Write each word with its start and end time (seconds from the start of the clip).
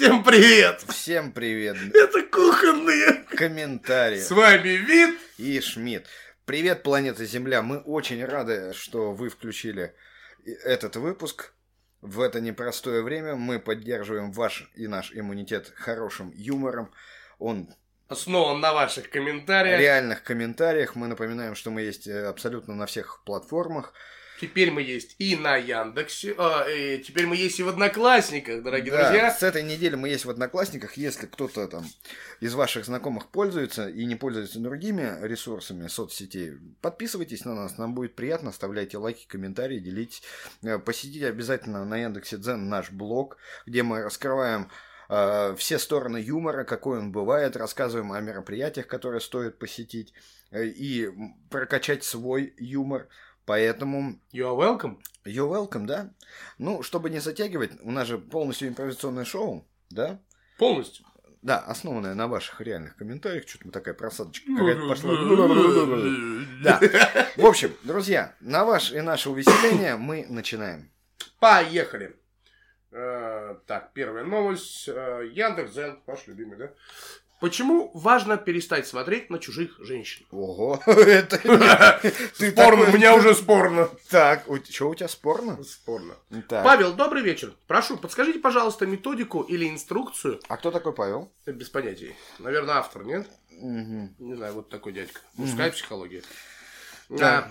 Всем 0.00 0.24
привет! 0.24 0.82
Всем 0.88 1.30
привет. 1.30 1.76
Это 1.94 2.22
кухонные. 2.22 3.22
Комментарии. 3.36 4.18
С 4.18 4.30
вами 4.30 4.70
Вид. 4.70 5.20
И 5.36 5.60
Шмидт. 5.60 6.06
Привет, 6.46 6.82
планета 6.82 7.26
Земля. 7.26 7.60
Мы 7.60 7.80
очень 7.80 8.24
рады, 8.24 8.72
что 8.72 9.12
вы 9.12 9.28
включили 9.28 9.94
этот 10.64 10.96
выпуск. 10.96 11.52
В 12.00 12.22
это 12.22 12.40
непростое 12.40 13.02
время 13.02 13.34
мы 13.34 13.58
поддерживаем 13.60 14.32
ваш 14.32 14.70
и 14.74 14.86
наш 14.86 15.12
иммунитет 15.12 15.70
хорошим 15.76 16.32
юмором. 16.34 16.90
Он 17.38 17.68
Основан 18.08 18.58
на 18.58 18.72
ваших 18.72 19.10
комментариях. 19.10 19.78
реальных 19.78 20.22
комментариях. 20.22 20.96
Мы 20.96 21.08
напоминаем, 21.08 21.54
что 21.54 21.70
мы 21.70 21.82
есть 21.82 22.06
э, 22.06 22.24
абсолютно 22.24 22.74
на 22.74 22.86
всех 22.86 23.22
платформах. 23.26 23.92
Теперь 24.40 24.70
мы 24.70 24.80
есть 24.80 25.16
и 25.18 25.36
на 25.36 25.56
Яндексе, 25.56 26.34
а, 26.38 26.66
и 26.66 26.98
теперь 27.02 27.26
мы 27.26 27.36
есть 27.36 27.60
и 27.60 27.62
в 27.62 27.68
Одноклассниках, 27.68 28.62
дорогие 28.62 28.90
Да, 28.90 29.10
друзья. 29.10 29.30
с 29.30 29.42
этой 29.42 29.62
недели 29.62 29.96
мы 29.96 30.08
есть 30.08 30.24
в 30.24 30.30
Одноклассниках. 30.30 30.94
Если 30.96 31.26
кто-то 31.26 31.68
там 31.68 31.84
из 32.40 32.54
ваших 32.54 32.86
знакомых 32.86 33.28
пользуется 33.28 33.86
и 33.86 34.06
не 34.06 34.16
пользуется 34.16 34.58
другими 34.58 35.18
ресурсами 35.26 35.88
соцсетей, 35.88 36.54
подписывайтесь 36.80 37.44
на 37.44 37.54
нас, 37.54 37.76
нам 37.76 37.94
будет 37.94 38.14
приятно, 38.14 38.48
оставляйте 38.48 38.96
лайки, 38.96 39.26
комментарии, 39.26 39.78
делитесь. 39.78 40.22
Э, 40.62 40.78
Посетите 40.78 41.26
обязательно 41.28 41.84
на 41.84 41.98
Яндексе 41.98 42.38
Дзен 42.38 42.70
наш 42.70 42.90
блог, 42.90 43.36
где 43.66 43.82
мы 43.82 44.02
раскрываем 44.02 44.70
э, 45.10 45.54
все 45.58 45.78
стороны 45.78 46.16
юмора, 46.16 46.64
какой 46.64 46.98
он 46.98 47.12
бывает, 47.12 47.56
рассказываем 47.56 48.10
о 48.12 48.20
мероприятиях, 48.20 48.86
которые 48.86 49.20
стоит 49.20 49.58
посетить 49.58 50.14
э, 50.50 50.64
и 50.64 51.10
прокачать 51.50 52.04
свой 52.04 52.54
юмор. 52.56 53.06
Поэтому 53.46 54.20
You 54.32 54.46
are 54.46 54.56
welcome. 54.56 54.98
You're 55.24 55.50
welcome, 55.50 55.86
да? 55.86 56.12
Ну, 56.58 56.82
чтобы 56.82 57.10
не 57.10 57.18
затягивать, 57.18 57.72
у 57.82 57.90
нас 57.90 58.08
же 58.08 58.18
полностью 58.18 58.68
импровизационное 58.68 59.24
шоу, 59.24 59.66
да? 59.90 60.20
Полностью. 60.58 61.04
Да, 61.42 61.58
основанное 61.58 62.14
на 62.14 62.28
ваших 62.28 62.60
реальных 62.60 62.96
комментариях. 62.96 63.48
Что-то 63.48 63.66
мы 63.66 63.72
такая 63.72 63.94
просадочка 63.94 64.46
какая-то 64.54 64.88
пошла. 64.88 65.12
Да. 66.62 66.80
В 67.36 67.46
общем, 67.46 67.74
друзья, 67.82 68.34
на 68.40 68.64
ваше 68.64 68.98
и 68.98 69.00
наше 69.00 69.30
увеселение 69.30 69.96
мы 69.96 70.26
начинаем. 70.28 70.90
Поехали. 71.38 72.16
Э, 72.92 73.56
так, 73.66 73.92
первая 73.94 74.24
новость. 74.24 74.88
Э, 74.88 75.26
Яндекс.Зен, 75.32 76.00
ваш 76.06 76.26
любимый, 76.26 76.58
да? 76.58 76.70
Почему 77.40 77.90
важно 77.94 78.36
перестать 78.36 78.86
смотреть 78.86 79.30
на 79.30 79.38
чужих 79.38 79.76
женщин? 79.78 80.26
Ого, 80.30 80.80
это... 80.86 81.38
Спорно, 82.34 82.84
у 82.84 82.92
меня 82.92 83.14
уже 83.14 83.34
спорно. 83.34 83.88
Так, 84.10 84.44
что 84.68 84.90
у 84.90 84.94
тебя 84.94 85.08
спорно? 85.08 85.62
Спорно. 85.64 86.14
Павел, 86.48 86.92
добрый 86.92 87.22
вечер. 87.22 87.54
Прошу, 87.66 87.96
подскажите, 87.96 88.38
пожалуйста, 88.40 88.86
методику 88.86 89.40
или 89.40 89.68
инструкцию. 89.68 90.40
А 90.48 90.58
кто 90.58 90.70
такой 90.70 90.92
Павел? 90.92 91.32
Э, 91.46 91.52
Без 91.52 91.70
понятий. 91.70 92.14
Наверное, 92.38 92.74
автор, 92.74 93.04
нет? 93.04 93.26
Не 93.50 94.34
знаю, 94.34 94.54
вот 94.54 94.68
такой 94.68 94.92
дядька. 94.92 95.20
Мужская 95.36 95.70
психология. 95.72 96.22
Да. 97.08 97.48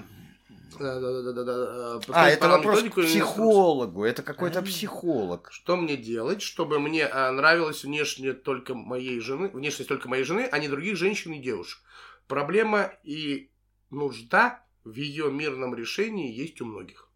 А, 0.79 1.95
Подскажите, 1.99 2.35
это 2.37 2.49
вопрос 2.49 2.83
к 2.83 3.01
психологу. 3.01 4.03
Это 4.03 4.23
какой-то 4.23 4.59
А. 4.59 4.61
психолог. 4.61 5.49
Что 5.51 5.75
мне 5.75 5.97
делать, 5.97 6.41
чтобы 6.41 6.79
мне 6.79 7.05
а, 7.05 7.31
нравилась 7.31 7.83
внешне 7.83 8.33
только 8.33 8.73
моей 8.75 9.19
жены, 9.19 9.49
внешность 9.49 9.89
только 9.89 10.07
моей 10.07 10.23
жены, 10.23 10.47
а 10.51 10.59
не 10.59 10.67
других 10.67 10.97
женщин 10.97 11.33
и 11.33 11.39
девушек? 11.39 11.79
Проблема 12.27 12.91
и 13.03 13.49
нужда 13.89 14.63
в 14.83 14.93
ее 14.95 15.31
мирном 15.31 15.75
решении 15.75 16.31
есть 16.33 16.61
у 16.61 16.65
многих. 16.65 17.07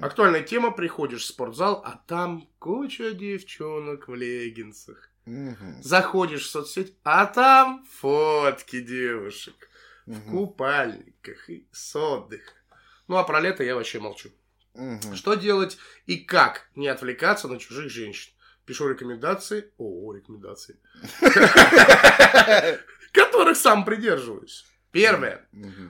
Актуальная 0.00 0.42
тема, 0.42 0.70
приходишь 0.70 1.22
в 1.22 1.26
спортзал, 1.26 1.82
а 1.84 2.00
там 2.06 2.48
куча 2.58 3.12
девчонок 3.12 4.06
в 4.08 4.14
леггинсах. 4.14 5.10
Мгм. 5.26 5.82
Заходишь 5.82 6.44
в 6.46 6.50
соцсеть, 6.50 6.94
а 7.02 7.26
там 7.26 7.84
фотки 7.90 8.80
девушек 8.80 9.54
в 10.06 10.10
Мгм. 10.10 10.30
купальниках 10.30 11.48
и 11.50 11.66
с 11.72 11.96
отдыха. 11.96 12.52
Ну, 13.08 13.16
а 13.16 13.24
про 13.24 13.40
лето 13.40 13.62
я 13.62 13.74
вообще 13.74 14.00
молчу. 14.00 14.30
Мгм. 14.74 15.14
Что 15.14 15.34
делать 15.34 15.78
и 16.06 16.16
как 16.16 16.68
не 16.74 16.88
отвлекаться 16.88 17.48
на 17.48 17.58
чужих 17.58 17.90
женщин? 17.90 18.32
Пишу 18.66 18.88
рекомендации. 18.88 19.70
О, 19.76 20.12
рекомендации. 20.12 20.78
Которых 23.12 23.56
сам 23.56 23.84
придерживаюсь. 23.84 24.64
Первое. 24.90 25.46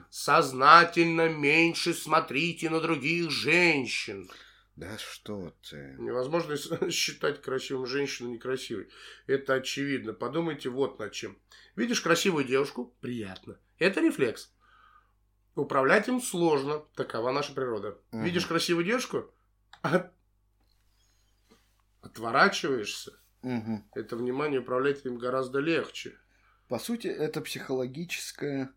Сознательно 0.09 1.29
меньше 1.29 1.93
смотрите 1.93 2.69
на 2.69 2.81
других 2.81 3.31
женщин. 3.31 4.29
Да 4.75 4.97
что 4.97 5.53
ты. 5.69 5.95
Невозможно 5.99 6.57
считать 6.91 7.41
красивым 7.41 7.85
женщину 7.85 8.29
некрасивой. 8.29 8.89
Это 9.25 9.53
очевидно. 9.53 10.13
Подумайте 10.13 10.69
вот 10.69 10.99
над 10.99 11.13
чем. 11.13 11.37
Видишь 11.75 12.01
красивую 12.01 12.43
девушку? 12.43 12.93
Приятно. 12.99 13.57
Это 13.79 14.01
рефлекс. 14.01 14.51
Управлять 15.55 16.07
им 16.09 16.21
сложно. 16.21 16.79
Такова 16.95 17.31
наша 17.31 17.53
природа. 17.53 17.97
Мгм. 18.11 18.23
Видишь 18.25 18.45
красивую 18.45 18.85
девушку? 18.85 19.25
От- 19.81 20.11
Отворачиваешься. 22.01 23.13
Мгм. 23.41 23.85
Это 23.95 24.15
внимание 24.15 24.59
управлять 24.59 25.05
им 25.05 25.17
гораздо 25.17 25.59
легче. 25.59 26.13
По 26.67 26.79
сути, 26.79 27.07
это 27.07 27.41
психологическая 27.41 28.69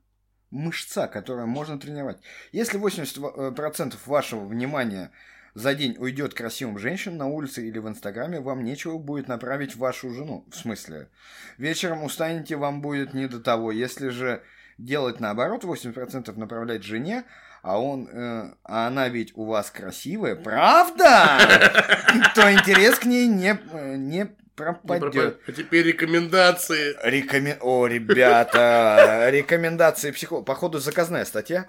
мышца, 0.51 1.09
которую 1.09 1.47
можно 1.47 1.79
тренировать. 1.79 2.19
Если 2.53 2.79
80% 2.79 4.07
вашего 4.07 4.45
внимания 4.47 5.11
за 5.55 5.75
день 5.75 5.97
уйдет 5.99 6.35
красивым 6.35 6.79
женщинам 6.79 7.19
на 7.19 7.27
улице 7.27 7.67
или 7.67 7.79
в 7.79 7.89
Инстаграме, 7.89 8.41
вам 8.41 8.63
нечего 8.63 8.99
будет 8.99 9.27
направить 9.29 9.75
вашу 9.77 10.11
жену. 10.11 10.47
В 10.51 10.55
смысле, 10.57 11.11
вечером 11.57 12.05
устанете, 12.05 12.57
вам 12.57 12.81
будет 12.83 13.15
не 13.15 13.27
до 13.27 13.41
того. 13.41 13.73
Если 13.73 14.09
же 14.09 14.43
делать 14.79 15.21
наоборот, 15.21 15.65
80% 15.65 16.39
направлять 16.39 16.83
жене, 16.83 17.25
а 17.63 17.81
он, 17.81 18.09
э, 18.09 18.53
а 18.65 18.87
она 18.87 19.09
ведь 19.09 19.33
у 19.37 19.45
вас 19.45 19.71
красивая, 19.71 20.37
правда? 20.37 21.39
То 22.35 22.53
интерес 22.53 22.99
к 22.99 23.05
ней 23.05 23.27
не, 23.27 23.59
э, 23.73 23.97
не 23.97 24.31
пропадет. 24.59 25.41
А 25.47 25.53
теперь 25.53 25.87
рекомендации. 25.87 26.97
Рекомен... 27.03 27.57
О, 27.61 27.87
ребята, 27.87 29.29
рекомендации 29.31 30.11
психолога. 30.11 30.45
Походу, 30.45 30.79
заказная 30.79 31.25
статья. 31.25 31.67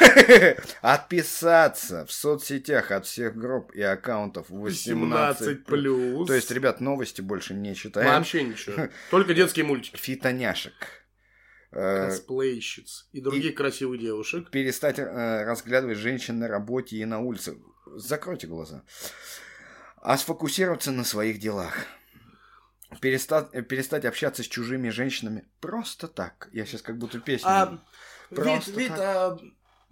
Отписаться 0.80 2.06
в 2.06 2.12
соцсетях 2.12 2.90
от 2.90 3.06
всех 3.06 3.36
групп 3.36 3.72
и 3.72 3.82
аккаунтов 3.82 4.46
18. 4.48 5.46
18 5.46 5.64
плюс. 5.64 6.26
То 6.26 6.34
есть, 6.34 6.50
ребят, 6.50 6.80
новости 6.80 7.20
больше 7.20 7.54
не 7.54 7.74
читаем. 7.74 8.08
Вообще 8.08 8.42
ничего. 8.42 8.88
Только 9.10 9.34
детские 9.34 9.66
мультики. 9.66 9.96
Фитоняшек. 9.96 10.99
Э, 11.72 12.06
Косплейщиц 12.08 13.08
и 13.12 13.20
других 13.20 13.54
красивых 13.54 14.00
девушек. 14.00 14.50
Перестать 14.50 14.98
э, 14.98 15.44
разглядывать 15.44 15.98
женщин 15.98 16.38
на 16.40 16.48
работе 16.48 16.96
и 16.96 17.04
на 17.04 17.20
улице. 17.20 17.58
Закройте 17.94 18.46
глаза. 18.48 18.82
А 20.02 20.16
сфокусироваться 20.16 20.90
на 20.90 21.04
своих 21.04 21.38
делах. 21.38 21.74
Перестать, 23.00 23.46
э, 23.52 23.62
перестать 23.62 24.04
общаться 24.04 24.42
с 24.42 24.46
чужими 24.46 24.88
женщинами 24.88 25.44
просто 25.60 26.08
так. 26.08 26.48
Я 26.52 26.66
сейчас 26.66 26.82
как 26.82 26.98
будто 26.98 27.20
песню. 27.20 27.48
А, 27.48 27.78
Вид, 28.30 28.40
Просто 28.42 28.70
Вид, 28.72 28.88
так. 28.88 28.98
а, 29.00 29.38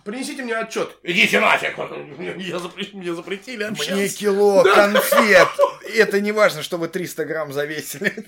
принесите 0.04 0.42
мне 0.42 0.56
отчет. 0.56 0.98
Идите 1.04 1.38
нафиг. 1.38 1.78
Я 1.78 2.56
запре- 2.56 2.90
Мне 2.92 3.14
запретили 3.14 3.62
общаться. 3.62 3.94
Мне 3.94 4.08
кило 4.08 4.64
конфет. 4.64 5.48
Это 5.94 6.20
не 6.20 6.32
важно, 6.32 6.62
что 6.62 6.76
вы 6.76 6.88
300 6.88 7.24
грамм 7.24 7.52
завесили. 7.52 8.26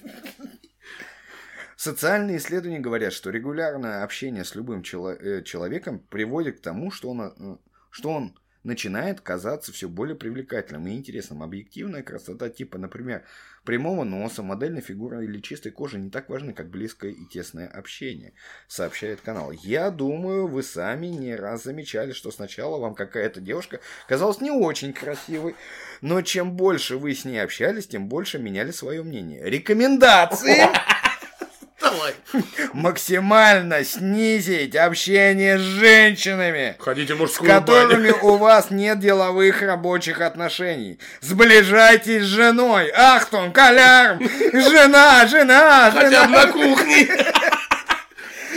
Социальные 1.80 2.36
исследования 2.36 2.78
говорят, 2.78 3.14
что 3.14 3.30
регулярное 3.30 4.04
общение 4.04 4.44
с 4.44 4.54
любым 4.54 4.82
чело- 4.82 5.16
э, 5.18 5.42
человеком 5.42 5.98
приводит 6.10 6.58
к 6.58 6.60
тому, 6.60 6.90
что 6.90 7.08
он, 7.08 7.58
что 7.90 8.10
он 8.10 8.38
начинает 8.64 9.22
казаться 9.22 9.72
все 9.72 9.88
более 9.88 10.14
привлекательным 10.14 10.86
и 10.86 10.92
интересным. 10.92 11.42
Объективная 11.42 12.02
красота 12.02 12.50
типа, 12.50 12.76
например, 12.76 13.24
прямого 13.64 14.04
носа, 14.04 14.42
модельной 14.42 14.82
фигуры 14.82 15.24
или 15.24 15.40
чистой 15.40 15.72
кожи 15.72 15.98
не 15.98 16.10
так 16.10 16.28
важны, 16.28 16.52
как 16.52 16.68
близкое 16.68 17.12
и 17.12 17.24
тесное 17.24 17.66
общение, 17.66 18.34
сообщает 18.68 19.22
канал. 19.22 19.50
Я 19.50 19.90
думаю, 19.90 20.48
вы 20.48 20.62
сами 20.62 21.06
не 21.06 21.34
раз 21.34 21.64
замечали, 21.64 22.12
что 22.12 22.30
сначала 22.30 22.76
вам 22.76 22.94
какая-то 22.94 23.40
девушка 23.40 23.80
казалась 24.06 24.42
не 24.42 24.50
очень 24.50 24.92
красивой, 24.92 25.56
но 26.02 26.20
чем 26.20 26.56
больше 26.56 26.98
вы 26.98 27.14
с 27.14 27.24
ней 27.24 27.42
общались, 27.42 27.86
тем 27.86 28.06
больше 28.06 28.38
меняли 28.38 28.70
свое 28.70 29.02
мнение. 29.02 29.42
Рекомендации! 29.48 30.68
Давай. 31.90 32.14
Максимально 32.72 33.84
снизить 33.84 34.76
общение 34.76 35.58
с 35.58 35.62
женщинами, 35.62 36.76
Ходите 36.78 37.14
в 37.14 37.16
с 37.16 37.20
мужскую 37.20 37.48
баню. 37.50 37.60
которыми 37.60 38.10
у 38.22 38.36
вас 38.36 38.70
нет 38.70 38.98
деловых 39.00 39.62
рабочих 39.62 40.20
отношений. 40.20 40.98
Сближайтесь 41.20 42.22
с 42.22 42.26
женой. 42.26 42.90
Ахтун, 42.90 43.52
Калярм! 43.52 44.20
Жена, 44.52 45.26
жена, 45.26 45.90
Хотя 45.90 46.06
бы 46.08 46.10
жена. 46.10 46.46
на 46.46 46.52
кухне. 46.52 47.08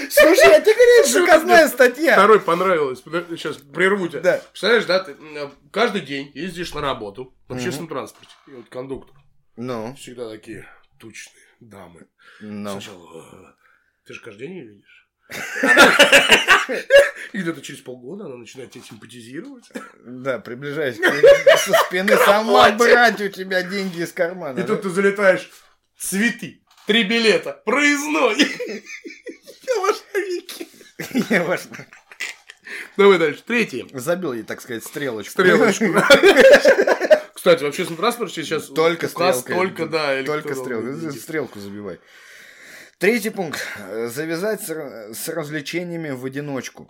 Слушай, 0.09 0.49
я 0.51 0.59
тебе 0.61 0.99
это 0.99 1.09
заказная 1.09 1.67
статья. 1.67 2.13
Второй 2.13 2.39
понравилось. 2.39 3.01
Сейчас 3.29 3.57
прерву 3.57 4.07
тебя. 4.07 4.19
Да. 4.21 4.41
Представляешь, 4.51 4.85
да, 4.85 4.99
ты 4.99 5.11
м, 5.13 5.51
каждый 5.71 6.01
день 6.01 6.31
ездишь 6.35 6.73
на 6.73 6.81
работу 6.81 7.33
в 7.47 7.53
общественном 7.53 7.87
транспорте. 7.89 8.31
И 8.47 8.51
вот 8.51 8.69
кондуктор. 8.69 9.15
Ну, 9.55 9.95
Всегда 9.95 10.29
такие. 10.29 10.67
тучные 10.99 11.33
дамы. 11.69 12.07
Ну, 12.41 12.71
Сначала, 12.71 13.23
«Э, 13.23 13.53
ты 14.05 14.13
же 14.13 14.21
каждый 14.21 14.47
день 14.47 14.57
ее 14.57 14.67
видишь. 14.67 15.09
И 17.33 17.37
где-то 17.39 17.61
через 17.61 17.81
полгода 17.81 18.25
она 18.25 18.35
начинает 18.37 18.71
тебе 18.71 18.83
симпатизировать. 18.83 19.69
да, 20.03 20.39
приближаясь 20.39 20.97
со 20.97 21.73
спины, 21.85 22.15
сама 22.17 22.71
брать 22.71 23.21
у 23.21 23.29
тебя 23.29 23.63
деньги 23.63 24.01
из 24.03 24.11
кармана. 24.11 24.59
И 24.59 24.63
тут 24.63 24.81
ты 24.83 24.89
залетаешь. 24.89 25.49
Цветы. 25.97 26.61
Три 26.85 27.03
билета. 27.03 27.61
Проездной. 27.65 28.37
Я 29.67 29.81
машинники. 29.81 30.67
Я 31.29 31.43
важно. 31.45 31.87
Давай 32.97 33.17
дальше. 33.17 33.41
Третий. 33.45 33.87
Забил 33.93 34.33
ей, 34.33 34.43
так 34.43 34.61
сказать, 34.61 34.83
стрелочку. 34.83 35.31
Стрелочку. 35.31 35.85
Кстати, 37.43 37.61
в 37.61 37.67
общественном 37.67 37.97
транспорте 37.97 38.41
сейчас 38.41 38.67
Только 38.67 39.07
указ 39.07 39.41
стрелкой. 39.41 39.67
Только, 39.67 39.85
да, 39.85 40.23
Только 40.23 40.47
электронный 40.47 41.11
стрелку. 41.11 41.59
забивай. 41.59 41.99
Третий 42.99 43.31
пункт. 43.31 43.59
Завязать 44.05 44.61
с, 44.61 44.69
с 45.13 45.27
развлечениями 45.27 46.11
в 46.11 46.23
одиночку. 46.23 46.89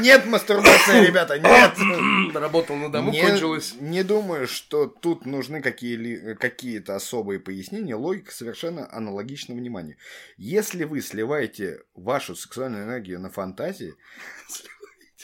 Нет 0.00 0.26
мастурбации, 0.26 1.06
ребята, 1.06 1.38
нет. 1.38 2.34
Работал 2.34 2.74
на 2.74 2.90
дому, 2.90 3.12
кончилось. 3.12 3.74
не 3.78 4.02
думаю, 4.02 4.48
что 4.48 4.86
тут 4.86 5.26
нужны 5.26 5.62
какие-то 5.62 6.96
особые 6.96 7.38
пояснения. 7.38 7.94
Логика 7.94 8.32
совершенно 8.32 8.92
аналогична 8.92 9.54
вниманию. 9.54 9.96
Если 10.38 10.82
вы 10.82 11.02
сливаете 11.02 11.82
вашу 11.94 12.34
сексуальную 12.34 12.84
энергию 12.84 13.20
на 13.20 13.30
фантазии, 13.30 13.94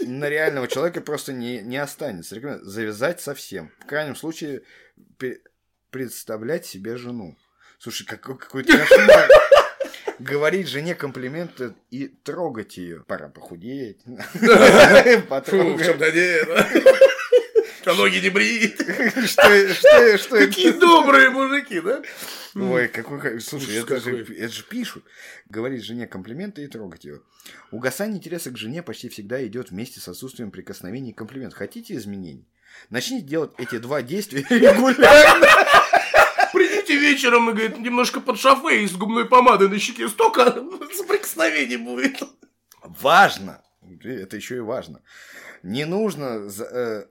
на 0.01 0.29
реального 0.29 0.69
человека 0.69 1.01
просто 1.01 1.33
не, 1.33 1.61
не 1.61 1.77
останется. 1.77 2.35
Рекомендую 2.35 2.65
завязать 2.69 3.21
совсем. 3.21 3.73
В 3.81 3.87
крайнем 3.87 4.17
случае, 4.17 4.63
представлять 5.91 6.67
себе 6.67 6.97
жену. 6.97 7.37
Слушай, 7.79 8.07
какой, 8.07 8.37
какой-то 8.39 8.79
кошмар. 8.79 9.29
Говорить 10.19 10.69
жене 10.69 10.95
комплименты 10.95 11.75
и 11.91 12.07
трогать 12.07 12.77
ее. 12.77 13.05
Пора 13.07 13.29
похудеть. 13.29 14.03
Потрогать. 15.29 15.99
А 17.87 17.95
ноги 17.95 18.19
не 18.19 18.31
брит. 18.31 18.77
Что, 19.27 19.75
что, 19.75 20.19
что 20.19 20.37
Какие 20.39 20.71
это? 20.71 20.81
добрые 20.81 21.31
мужики, 21.31 21.81
да? 21.81 22.03
Ой, 22.55 22.89
какой... 22.89 23.41
Слушай, 23.41 23.77
это 23.77 24.01
же, 24.01 24.25
это 24.25 24.53
же 24.53 24.63
пишут. 24.65 25.05
Говорить 25.49 25.85
жене 25.85 26.07
комплименты 26.07 26.63
и 26.65 26.67
трогать 26.69 27.05
ее. 27.05 27.21
Угасание 27.71 28.19
интереса 28.19 28.51
к 28.51 28.57
жене 28.59 28.83
почти 28.83 29.09
всегда 29.09 29.45
идет 29.47 29.71
вместе 29.71 30.01
с 30.01 30.09
отсутствием 30.09 30.51
прикосновений 30.51 31.11
и 31.11 31.15
комплиментов. 31.15 31.59
Хотите 31.59 31.95
изменений? 31.97 32.47
Начните 32.91 33.27
делать 33.27 33.53
эти 33.59 33.79
два 33.79 34.03
действия 34.03 34.45
регулярно. 34.51 35.47
Придите 36.53 36.97
вечером 36.99 37.49
и, 37.51 37.53
говорит, 37.55 37.79
немножко 37.79 38.21
под 38.21 38.39
шофе 38.39 38.83
и 38.85 38.87
с 38.87 38.93
губной 38.93 39.27
помадой 39.27 39.69
на 39.69 39.79
щеке. 39.79 40.09
Столько 40.09 40.53
соприкосновений 40.97 41.77
будет. 41.79 42.23
Важно. 42.83 43.63
Это 44.05 44.37
еще 44.37 44.57
и 44.57 44.61
важно. 44.61 45.01
Не 45.63 45.85
нужно 45.87 46.49
за- 46.49 46.65
э, 46.65 47.07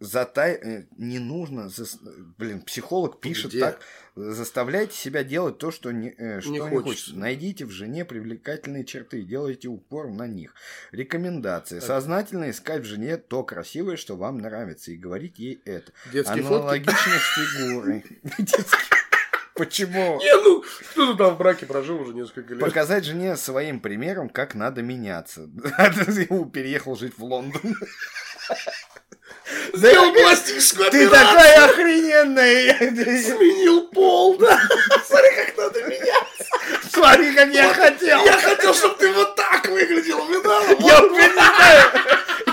затай... 0.00 0.54
э, 0.54 0.84
Не 0.96 1.18
нужно... 1.18 1.68
зас- 1.68 1.98
Блин, 2.38 2.62
психолог 2.62 3.20
пишет 3.20 3.50
Где? 3.50 3.60
так. 3.60 3.80
Заставляйте 4.16 4.96
себя 4.96 5.22
делать 5.22 5.58
то, 5.58 5.70
что 5.70 5.92
не, 5.92 6.10
э, 6.10 6.40
что 6.40 6.50
Не 6.50 6.54
не, 6.58 6.60
хочется. 6.60 6.82
хочется. 6.82 7.14
Найдите 7.18 7.64
в 7.64 7.70
жене 7.70 8.04
привлекательные 8.04 8.84
черты. 8.84 9.22
Делайте 9.22 9.68
упор 9.68 10.08
на 10.10 10.26
них. 10.26 10.54
Рекомендации. 10.90 11.76
Так. 11.78 11.86
Сознательно 11.86 12.50
искать 12.50 12.82
в 12.82 12.86
жене 12.86 13.16
то 13.16 13.44
красивое, 13.44 13.96
что 13.96 14.16
вам 14.16 14.38
нравится. 14.38 14.90
И 14.90 14.96
говорить 14.96 15.38
ей 15.38 15.60
это. 15.64 15.92
Детские 16.12 16.42
фотки. 16.42 16.54
Аналогично 16.62 17.12
с 17.12 17.34
фигурой. 17.34 18.04
Почему? 19.54 20.18
Не, 20.20 20.34
ну, 20.42 20.64
кто-то 20.92 21.14
там 21.18 21.34
в 21.34 21.38
браке 21.38 21.66
прожил 21.66 22.00
уже 22.00 22.14
несколько 22.14 22.54
лет. 22.54 22.60
Показать 22.64 23.04
жене 23.04 23.36
своим 23.36 23.80
примером, 23.80 24.30
как 24.30 24.54
надо 24.54 24.80
меняться. 24.80 25.42
Переехал 25.48 26.96
жить 26.96 27.18
в 27.18 27.24
Лондон. 27.24 27.60
Сделал 29.80 30.12
пластическую 30.12 30.90
Ты 30.90 31.08
такая 31.08 31.64
охрененная! 31.64 32.74
Сменил 32.76 33.88
пол, 33.88 34.36
да. 34.36 34.60
Смотри, 35.06 35.30
как 35.36 35.56
надо 35.56 35.82
меняться. 35.84 36.90
Смотри, 36.92 37.34
как 37.34 37.48
я 37.50 37.72
хотел! 37.72 38.24
Я 38.24 38.38
хотел, 38.38 38.74
чтобы 38.74 38.96
ты 38.96 39.10
вот 39.12 39.34
так 39.36 39.66
выглядел, 39.68 40.26
видал? 40.28 40.62
Я 40.80 41.02
уже 41.02 41.22
не 41.22 41.32
знаю! 41.32 41.90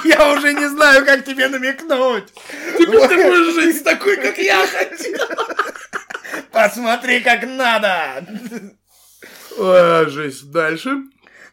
Я 0.06 0.31
уже 0.31 0.53
не 0.53 0.68
знаю, 0.68 1.06
как 1.06 1.25
тебе 1.25 1.50
намекнуть! 1.50 2.31
теперь 2.77 3.07
ты 3.07 3.15
будешь 3.15 3.53
жить 3.56 3.83
такой, 3.83 4.15
как 4.15 4.38
я 4.38 4.65
хотел. 4.65 5.27
Посмотри, 6.51 7.19
как 7.19 7.44
надо! 7.44 8.25
А, 9.59 10.06
жесть. 10.07 10.50
Дальше. 10.50 11.01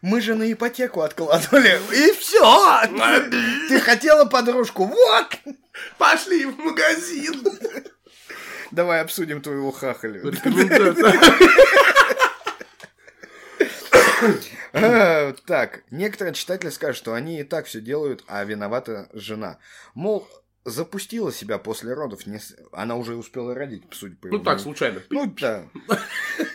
Мы 0.01 0.21
же 0.21 0.35
на 0.35 0.51
ипотеку 0.51 1.01
откладывали, 1.01 1.79
и 1.93 2.11
все! 2.13 2.81
Ты 3.69 3.79
хотела 3.79 4.25
подружку, 4.25 4.85
вот! 4.85 5.35
Пошли 5.97 6.45
в 6.45 6.57
магазин. 6.57 7.43
Давай 8.71 9.01
обсудим 9.01 9.41
твоего 9.41 9.71
хахаля. 9.71 10.21
А, 14.73 15.33
Так, 15.45 15.83
некоторые 15.91 16.33
читатели 16.33 16.69
скажут, 16.69 16.97
что 16.97 17.13
они 17.13 17.39
и 17.39 17.43
так 17.43 17.65
все 17.65 17.79
делают, 17.79 18.23
а 18.27 18.43
виновата 18.43 19.07
жена. 19.13 19.57
Мол, 19.93 20.27
запустила 20.65 21.31
себя 21.31 21.59
после 21.59 21.93
родов, 21.93 22.25
не 22.25 22.39
она 22.71 22.95
уже 22.95 23.15
успела 23.15 23.53
родить, 23.53 23.83
судя 23.91 24.15
по 24.15 24.27
Ну 24.27 24.39
так, 24.39 24.59
случайно. 24.59 25.01
Ну 25.09 25.31
да. 25.39 25.67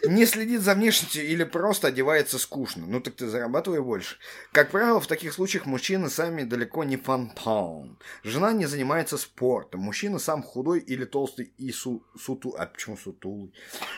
Не 0.04 0.26
следит 0.26 0.62
за 0.62 0.74
внешностью 0.74 1.24
или 1.24 1.44
просто 1.44 1.88
одевается 1.88 2.38
скучно. 2.38 2.86
Ну 2.86 3.00
так 3.00 3.14
ты 3.14 3.28
зарабатывай 3.28 3.80
больше. 3.80 4.16
Как 4.50 4.70
правило, 4.70 4.98
в 4.98 5.06
таких 5.06 5.32
случаях 5.32 5.66
мужчины 5.66 6.10
сами 6.10 6.42
далеко 6.42 6.84
не 6.84 6.96
фонтан. 6.96 7.98
Жена 8.24 8.52
не 8.52 8.66
занимается 8.66 9.16
спортом. 9.18 9.80
Мужчина 9.80 10.18
сам 10.18 10.42
худой 10.42 10.80
или 10.80 11.04
толстый 11.04 11.52
и 11.58 11.70
су 11.70 12.02
суту... 12.18 12.56
А 12.58 12.66
почему 12.66 12.96
сутулый? 12.96 13.52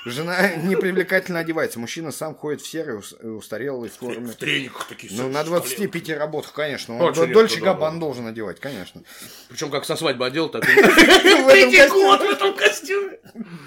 Жена 0.05 0.55
непривлекательно 0.57 1.39
одевается. 1.39 1.79
Мужчина 1.79 2.11
сам 2.11 2.35
ходит 2.35 2.61
в 2.61 2.67
серой 2.67 2.99
ус- 2.99 3.13
устарелой 3.13 3.89
форме. 3.89 4.27
В 4.27 4.37
тренингах 4.37 4.89
такие. 4.89 5.13
Ну, 5.17 5.29
на 5.29 5.43
25 5.45 6.11
работах, 6.11 6.53
конечно. 6.53 7.03
Он 7.03 7.13
да, 7.15 7.27
Габбан 7.61 8.01
должен 8.01 8.27
одевать, 8.27 8.61
конечно. 8.61 9.03
Причем 9.49 9.71
как 9.71 9.85
со 9.85 9.97
свадьбы 10.03 10.27
одел, 10.27 10.49
так 10.49 10.69
и... 10.69 10.73
В 10.73 10.79
этом 10.79 11.49
Третий 11.49 11.89
год 11.89 12.21
в 12.21 12.25
этом 12.25 12.55
костюме. 12.55 13.19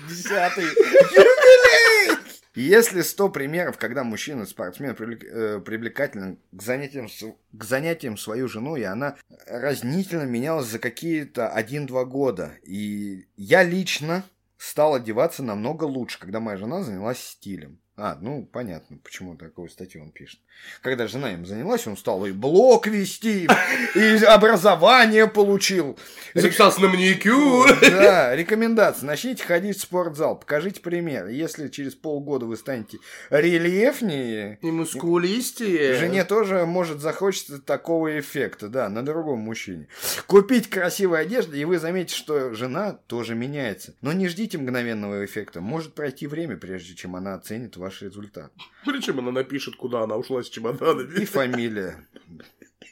Десятый. 0.10 0.66
Юбилей! 0.66 2.18
Если 2.56 3.02
100 3.02 3.30
примеров, 3.30 3.78
когда 3.78 4.04
мужчина-спортсмен 4.04 4.92
э, 4.92 5.60
привлекателен 5.60 6.40
к 6.52 6.62
занятиям, 6.62 7.08
к 7.52 7.64
занятиям 7.64 8.18
свою 8.18 8.48
жену, 8.48 8.76
и 8.78 8.84
она 8.84 9.18
разнительно 9.48 10.24
менялась 10.24 10.68
за 10.68 10.80
какие-то 10.80 11.54
1-2 11.56 12.06
года. 12.06 12.54
И 12.64 13.28
я 13.36 13.64
лично 13.64 14.24
стал 14.58 14.96
одеваться 14.96 15.44
намного 15.44 15.84
лучше, 15.84 16.20
когда 16.20 16.40
моя 16.40 16.58
жена 16.58 16.82
занялась 16.82 17.20
стилем. 17.20 17.80
А, 17.98 18.18
ну, 18.20 18.46
понятно, 18.52 18.98
почему 19.02 19.38
такую 19.38 19.70
статью 19.70 20.02
он 20.02 20.12
пишет. 20.12 20.40
Когда 20.82 21.08
жена 21.08 21.32
им 21.32 21.46
занялась, 21.46 21.88
он 21.88 21.96
стал 21.96 22.26
и 22.26 22.34
блог 22.34 22.88
вести, 22.88 23.48
и 23.96 24.24
образование 24.26 25.28
получил. 25.28 25.98
Записался 26.34 26.82
на 26.82 26.90
маникюр. 26.90 27.70
Да, 27.80 28.36
рекомендация. 28.36 29.08
Начните 29.08 29.46
ходить 29.46 29.78
в 29.78 29.82
спортзал, 29.82 30.38
покажите 30.38 30.82
пример. 30.82 31.28
Если 31.28 31.70
через 31.70 31.96
полгода 31.96 32.46
вы 32.46 32.58
станете 32.58 32.98
рельефнее, 33.30 34.60
И 34.62 34.72
мускулистее. 34.72 35.96
жене 35.96 36.26
тоже 36.26 36.66
может 36.66 37.00
захочется 37.00 37.60
такого 37.60 38.20
эффекта, 38.20 38.68
да, 38.68 38.90
на 38.90 39.04
другом 39.06 39.40
мужчине. 39.40 39.88
Купить 40.28 40.70
красивую 40.70 41.20
одежду, 41.22 41.56
и 41.56 41.64
вы 41.64 41.80
заметите, 41.80 42.16
что 42.18 42.54
жена 42.54 42.94
тоже 43.08 43.36
меняется. 43.36 43.94
Но 44.02 44.12
не 44.12 44.28
ждите 44.28 44.58
мгновенного 44.58 45.24
эффекта. 45.24 45.62
Может 45.62 45.94
пройти 45.94 46.28
время, 46.28 46.58
прежде 46.58 46.94
чем 46.96 47.16
она 47.16 47.36
оценит 47.36 47.78
ваш 47.86 48.02
результат. 48.02 48.52
Причем 48.86 49.20
она 49.20 49.32
напишет, 49.32 49.76
куда 49.76 50.02
она 50.02 50.16
ушла 50.18 50.42
с 50.44 50.50
чемоданами. 50.50 51.22
И 51.22 51.26
фамилия. 51.26 52.08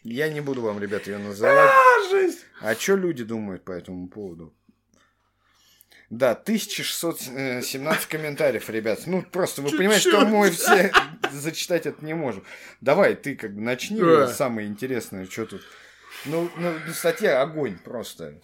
Я 0.04 0.30
не 0.30 0.42
буду 0.42 0.62
вам, 0.62 0.80
ребята, 0.80 1.12
ее 1.12 1.18
называть. 1.18 1.70
А, 1.72 2.10
жесть. 2.10 2.46
А 2.62 2.76
что 2.76 2.96
люди 2.96 3.24
думают 3.24 3.64
по 3.64 3.72
этому 3.72 4.08
поводу? 4.08 4.54
Да, 6.10 6.32
1617 6.32 8.06
комментариев, 8.08 8.70
ребят. 8.70 9.00
Ну, 9.08 9.24
просто 9.24 9.64
вы 9.64 9.72
понимаете, 9.72 10.10
что 10.10 10.26
мы 10.26 10.52
все 10.52 10.92
зачитать 11.32 11.88
это 11.88 12.06
не 12.06 12.14
можем. 12.14 12.44
Давай, 12.82 13.16
ты 13.16 13.36
как 13.36 13.56
бы 13.56 13.62
начни 13.62 14.00
Да. 14.00 14.28
самое 14.28 14.68
интересное, 14.68 15.26
что 15.26 15.46
тут. 15.48 15.62
Ну, 16.26 16.50
ну, 16.58 16.74
статья 16.94 17.42
огонь 17.42 17.80
просто. 17.84 18.40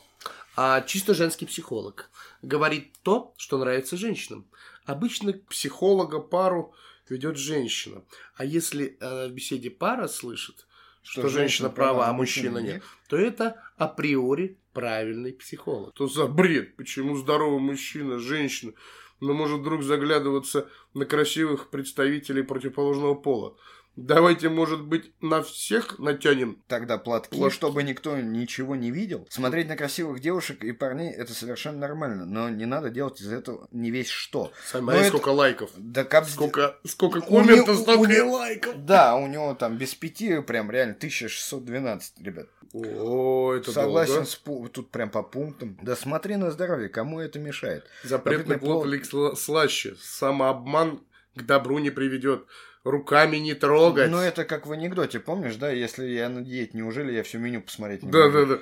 А 0.55 0.81
чисто 0.81 1.13
женский 1.13 1.45
психолог 1.45 2.09
говорит 2.41 2.93
то, 3.03 3.33
что 3.37 3.59
нравится 3.59 3.97
женщинам. 3.97 4.45
Обычно 4.86 5.33
к 5.33 5.48
психолога 5.48 6.19
пару 6.19 6.74
ведет 7.09 7.38
женщина. 7.38 8.03
А 8.36 8.45
если 8.45 8.98
э, 9.00 9.27
в 9.27 9.31
беседе 9.31 9.69
пара 9.69 10.07
слышит, 10.07 10.67
что, 11.01 11.27
женщина 11.29 11.69
права, 11.69 12.07
а 12.07 12.13
мужчина 12.13 12.59
нет, 12.59 12.83
то 13.07 13.17
это 13.17 13.62
априори 13.77 14.59
правильный 14.74 15.33
психолог. 15.33 15.93
То 15.93 16.07
за 16.07 16.27
бред? 16.27 16.75
Почему 16.75 17.15
здоровый 17.15 17.59
мужчина, 17.59 18.19
женщина 18.19 18.74
но 19.19 19.33
может 19.33 19.59
вдруг 19.59 19.83
заглядываться 19.83 20.69
на 20.93 21.05
красивых 21.05 21.69
представителей 21.69 22.43
противоположного 22.43 23.15
пола. 23.15 23.57
Давайте, 24.05 24.49
может 24.49 24.81
быть, 24.83 25.11
на 25.21 25.43
всех 25.43 25.99
натянем? 25.99 26.61
Тогда 26.67 26.97
платки, 26.97 27.37
Платки. 27.37 27.55
чтобы 27.55 27.83
никто 27.83 28.17
ничего 28.17 28.75
не 28.75 28.91
видел. 28.91 29.27
Смотреть 29.29 29.67
на 29.67 29.75
красивых 29.75 30.19
девушек 30.21 30.63
и 30.63 30.71
парней 30.71 31.11
это 31.11 31.33
совершенно 31.33 31.79
нормально, 31.79 32.25
но 32.25 32.49
не 32.49 32.65
надо 32.65 32.89
делать 32.89 33.19
из 33.21 33.31
этого 33.31 33.67
не 33.71 33.91
весь 33.91 34.07
что. 34.09 34.51
Знаете, 34.71 35.07
это- 35.07 35.17
сколько 35.17 35.29
лайков. 35.29 35.71
Да 35.77 36.03
как 36.03 36.25
Сколько, 36.27 36.77
сколько 36.85 37.17
У 37.17 37.21
комментов, 37.41 37.67
него- 37.75 37.81
столько 37.83 37.99
у 37.99 38.05
и 38.05 38.19
лайков. 38.21 38.85
Да, 38.85 39.15
у 39.15 39.27
него 39.27 39.53
там 39.53 39.77
без 39.77 39.93
пяти 39.95 40.39
прям 40.41 40.71
реально 40.71 40.93
1612, 40.93 42.19
ребят. 42.21 42.47
О, 42.73 43.53
это 43.55 43.71
Согласен 43.71 44.13
долго. 44.13 44.27
с 44.29 44.41
пу- 44.45 44.69
тут 44.69 44.91
прям 44.91 45.09
по 45.09 45.23
пунктам. 45.23 45.77
Да 45.81 45.95
смотри 45.95 46.35
на 46.35 46.51
здоровье, 46.51 46.87
кому 46.87 47.19
это 47.19 47.39
мешает? 47.39 47.83
Запретный 48.03 48.57
плод 48.59 48.85
сла- 49.11 49.35
слаще. 49.35 49.95
Самообман 49.99 51.01
к 51.35 51.41
добру 51.43 51.79
не 51.79 51.89
приведет. 51.89 52.45
Руками 52.83 53.38
не 53.38 53.53
трогать. 53.55 54.09
Ну 54.09 54.17
это 54.17 54.45
как 54.45 54.65
в 54.65 54.71
анекдоте, 54.71 55.19
помнишь, 55.19 55.55
да? 55.55 55.69
Если 55.71 56.05
я 56.07 56.29
на 56.29 56.41
диете, 56.41 56.71
неужели 56.77 57.12
я 57.12 57.24
все 57.24 57.38
меню 57.38 57.62
посмотреть 57.62 58.03
не 58.03 58.12
Да, 58.12 58.25
могу? 58.29 58.33
да, 58.33 58.45
да. 58.45 58.59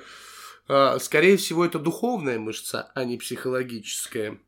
А, 0.70 0.98
скорее 0.98 1.36
всего, 1.36 1.64
это 1.64 1.78
духовная 1.78 2.38
мышца, 2.38 2.90
а 2.94 3.04
не 3.04 3.16
психологическая. 3.16 4.38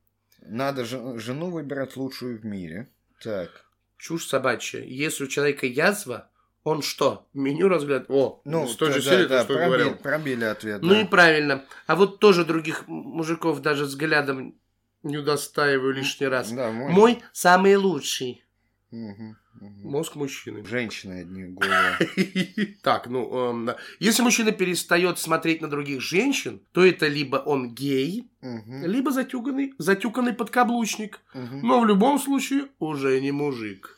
Надо 0.43 0.85
же- 0.85 1.19
жену 1.19 1.51
выбирать 1.51 1.97
лучшую 1.97 2.39
в 2.41 2.45
мире. 2.45 2.89
Так. 3.23 3.65
Чушь 3.97 4.27
собачья. 4.27 4.81
Если 4.83 5.25
у 5.25 5.27
человека 5.29 5.67
язва, 5.67 6.29
он 6.65 6.83
что? 6.83 7.29
Меню 7.33 7.69
разглядывает? 7.69 8.11
О, 8.11 8.41
Ну, 8.45 8.67
с 8.67 8.77
той 8.77 8.89
да, 8.89 8.95
же 8.97 9.03
серии, 9.03 9.27
да, 9.27 9.39
то, 9.39 9.45
что 9.45 9.55
пробили, 9.55 9.67
говорил. 9.69 9.95
пробили 9.97 10.45
ответ. 10.45 10.83
Ну 10.83 10.91
да. 10.91 11.01
и 11.01 11.05
правильно. 11.07 11.65
А 11.87 11.97
вот 11.97 12.19
тоже 12.19 12.45
других 12.45 12.89
мужиков 12.89 13.61
даже 13.63 13.85
взглядом 13.85 14.55
не 15.03 15.17
удостаиваю 15.19 15.93
лишний 15.95 16.27
раз. 16.27 16.51
Да, 16.51 16.71
мой. 16.71 16.91
Мой 16.93 17.23
самый 17.33 17.77
лучший. 17.77 18.45
Мозг 18.91 20.17
мужчины. 20.17 20.65
Женщины 20.65 21.21
одни 21.21 21.45
головы. 21.45 22.77
Так, 22.83 23.07
ну, 23.07 23.51
эм, 23.51 23.71
если 23.99 24.23
мужчина 24.23 24.53
перестает 24.53 25.19
смотреть 25.19 25.61
на 25.61 25.69
других 25.69 26.01
женщин, 26.01 26.61
то 26.73 26.85
это 26.85 27.07
либо 27.07 27.37
он 27.37 27.75
гей, 27.75 28.31
либо 28.41 29.13
затюканный, 29.13 29.75
затюканный 29.79 30.33
подкаблучник. 30.33 31.21
Но 31.35 31.81
в 31.81 31.87
любом 31.87 32.19
случае 32.19 32.69
уже 32.79 33.21
не 33.21 33.33
мужик. 33.33 33.97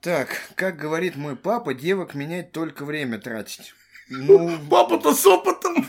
Так, 0.00 0.52
как 0.54 0.76
говорит 0.76 1.16
мой 1.16 1.34
папа, 1.34 1.72
девок 1.72 2.14
менять 2.14 2.52
только 2.52 2.84
время 2.84 3.18
тратить. 3.18 3.74
Ну, 4.10 4.58
Папа-то 4.70 5.14
с 5.14 5.26
опытом. 5.26 5.84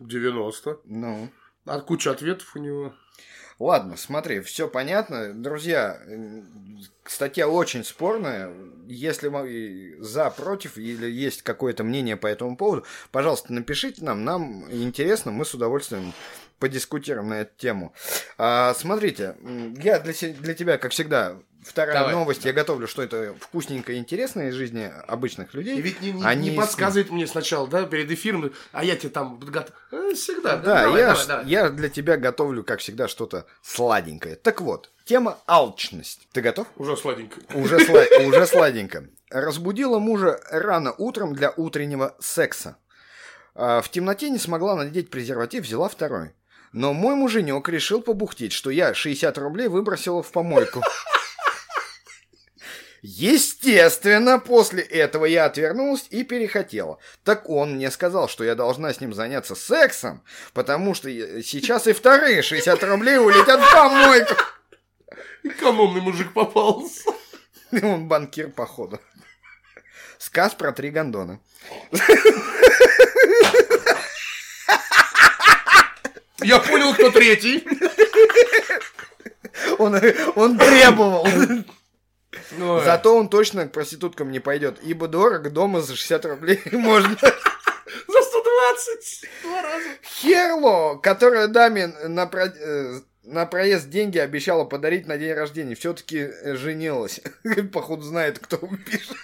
90. 0.00 0.80
ну. 0.84 1.28
А 1.64 1.80
куча 1.80 2.10
ответов 2.10 2.56
у 2.56 2.58
него. 2.58 2.94
Ладно, 3.58 3.96
смотри, 3.96 4.40
все 4.40 4.68
понятно. 4.68 5.32
Друзья, 5.34 6.00
м, 6.06 6.80
статья 7.04 7.48
очень 7.48 7.84
спорная. 7.84 8.50
Если 8.86 9.28
вы 9.28 9.96
за, 10.00 10.30
против 10.30 10.78
или 10.78 11.08
есть 11.10 11.42
какое-то 11.42 11.84
мнение 11.84 12.16
по 12.16 12.26
этому 12.26 12.56
поводу, 12.56 12.84
пожалуйста, 13.10 13.52
напишите 13.52 14.04
нам. 14.04 14.24
Нам 14.24 14.70
интересно, 14.70 15.30
мы 15.30 15.44
с 15.44 15.54
удовольствием 15.54 16.12
подискутируем 16.58 17.28
на 17.28 17.40
эту 17.40 17.52
тему. 17.56 17.92
А, 18.38 18.74
смотрите, 18.74 19.36
я 19.82 19.98
для, 19.98 20.12
для 20.12 20.54
тебя, 20.54 20.78
как 20.78 20.92
всегда, 20.92 21.36
вторая 21.64 21.94
Давай. 21.94 22.12
новость. 22.14 22.44
Я 22.44 22.52
готовлю 22.52 22.86
что-то 22.86 23.34
вкусненькое 23.40 23.98
и 23.98 24.00
интересное 24.00 24.48
из 24.50 24.54
жизни 24.54 24.90
обычных 25.06 25.54
И 25.54 25.58
людей. 25.58 25.80
ведь 25.80 26.00
не, 26.00 26.12
не- 26.12 26.24
Они 26.24 26.50
не 26.50 26.56
подсказывает 26.56 27.10
мне 27.10 27.26
сначала, 27.26 27.66
да, 27.68 27.84
перед 27.84 28.10
эфиром, 28.10 28.52
а 28.72 28.84
я 28.84 28.96
тебе 28.96 29.10
там 29.10 29.38
готов. 29.38 29.74
Э, 29.90 30.12
Всегда. 30.14 30.56
Да, 30.56 30.84
давай, 30.84 31.00
я, 31.00 31.06
давай, 31.08 31.26
давай. 31.26 31.46
я 31.46 31.68
для 31.70 31.88
тебя 31.88 32.16
готовлю, 32.16 32.64
как 32.64 32.80
всегда, 32.80 33.08
что-то 33.08 33.46
сладенькое. 33.62 34.36
Так 34.36 34.60
вот, 34.60 34.90
тема 35.04 35.38
алчность. 35.46 36.28
Ты 36.32 36.40
готов? 36.40 36.66
Уже 36.76 36.96
сладенько. 36.96 37.40
Уже, 37.54 37.76
сла- 37.78 38.26
уже 38.26 38.46
сладенько. 38.46 39.06
Разбудила 39.30 39.98
мужа 39.98 40.40
рано 40.50 40.92
утром 40.98 41.34
для 41.34 41.50
утреннего 41.56 42.14
секса. 42.20 42.76
А, 43.54 43.80
В 43.82 43.88
темноте 43.90 44.30
не 44.30 44.38
смогла 44.38 44.76
надеть 44.76 45.10
презерватив, 45.10 45.64
взяла 45.64 45.88
второй. 45.88 46.32
Но 46.72 46.94
мой 46.94 47.14
муженек 47.14 47.68
решил 47.68 48.00
побухтить, 48.00 48.52
что 48.52 48.70
я 48.70 48.94
60 48.94 49.36
рублей 49.38 49.68
выбросила 49.68 50.22
в 50.22 50.32
помойку. 50.32 50.82
Естественно, 53.02 54.38
после 54.38 54.80
этого 54.80 55.24
я 55.24 55.46
отвернулась 55.46 56.06
и 56.10 56.22
перехотела. 56.22 56.98
Так 57.24 57.48
он 57.48 57.74
мне 57.74 57.90
сказал, 57.90 58.28
что 58.28 58.44
я 58.44 58.54
должна 58.54 58.94
с 58.94 59.00
ним 59.00 59.12
заняться 59.12 59.56
сексом, 59.56 60.22
потому 60.54 60.94
что 60.94 61.10
сейчас 61.42 61.88
и 61.88 61.94
вторые 61.94 62.42
60 62.42 62.80
рублей 62.84 63.18
улетят 63.18 63.60
в 63.60 63.72
помойку. 63.72 64.34
Экономный 65.42 66.00
мужик 66.00 66.32
попался. 66.32 67.10
Он 67.82 68.06
банкир, 68.06 68.50
походу. 68.50 69.00
Сказ 70.18 70.54
про 70.54 70.70
три 70.70 70.90
гондона. 70.90 71.40
Я 76.40 76.60
понял, 76.60 76.94
кто 76.94 77.10
третий. 77.10 77.64
Он, 79.78 80.00
он 80.36 80.58
требовал. 80.58 81.26
Ой. 82.60 82.84
Зато 82.84 83.16
он 83.16 83.28
точно 83.28 83.68
к 83.68 83.72
проституткам 83.72 84.30
не 84.30 84.40
пойдет, 84.40 84.78
ибо 84.82 85.08
дорого 85.08 85.50
дома 85.50 85.80
за 85.80 85.96
60 85.96 86.24
рублей 86.26 86.60
можно. 86.72 87.16
За 87.16 88.22
120. 88.22 89.24
Два 89.42 89.62
раза. 89.62 89.88
Херло, 90.02 90.96
которая 90.96 91.48
даме 91.48 91.88
на, 91.88 92.26
про- 92.26 92.46
э, 92.46 93.00
на 93.22 93.44
проезд 93.46 93.88
деньги 93.90 94.18
обещала 94.18 94.64
подарить 94.64 95.06
на 95.06 95.18
день 95.18 95.32
рождения, 95.34 95.74
все-таки 95.74 96.30
женилась. 96.56 97.20
Походу 97.72 98.02
знает, 98.02 98.38
кто 98.38 98.56
пишет. 98.56 99.16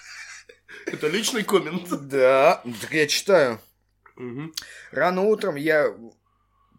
Это 0.86 1.08
личный 1.08 1.44
коммент. 1.44 1.88
Да, 2.08 2.62
так 2.80 2.92
я 2.92 3.06
читаю. 3.06 3.60
Рано 4.90 5.22
утром 5.22 5.54
я 5.56 5.94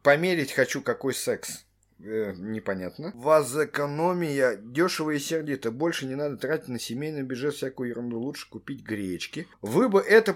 померить 0.03 0.51
хочу, 0.53 0.81
какой 0.81 1.13
секс. 1.13 1.65
Э, 2.01 2.33
непонятно. 2.37 3.11
Вазэкономия 3.13 4.55
дешево 4.55 5.11
и 5.11 5.19
сердито. 5.19 5.71
Больше 5.71 6.05
не 6.05 6.15
надо 6.15 6.37
тратить 6.37 6.69
на 6.69 6.79
семейный 6.79 7.23
бюджет 7.23 7.55
всякую 7.55 7.89
ерунду. 7.89 8.19
Лучше 8.19 8.49
купить 8.49 8.83
гречки. 8.83 9.47
Вы 9.61 9.89
бы 9.89 9.99
это... 9.99 10.35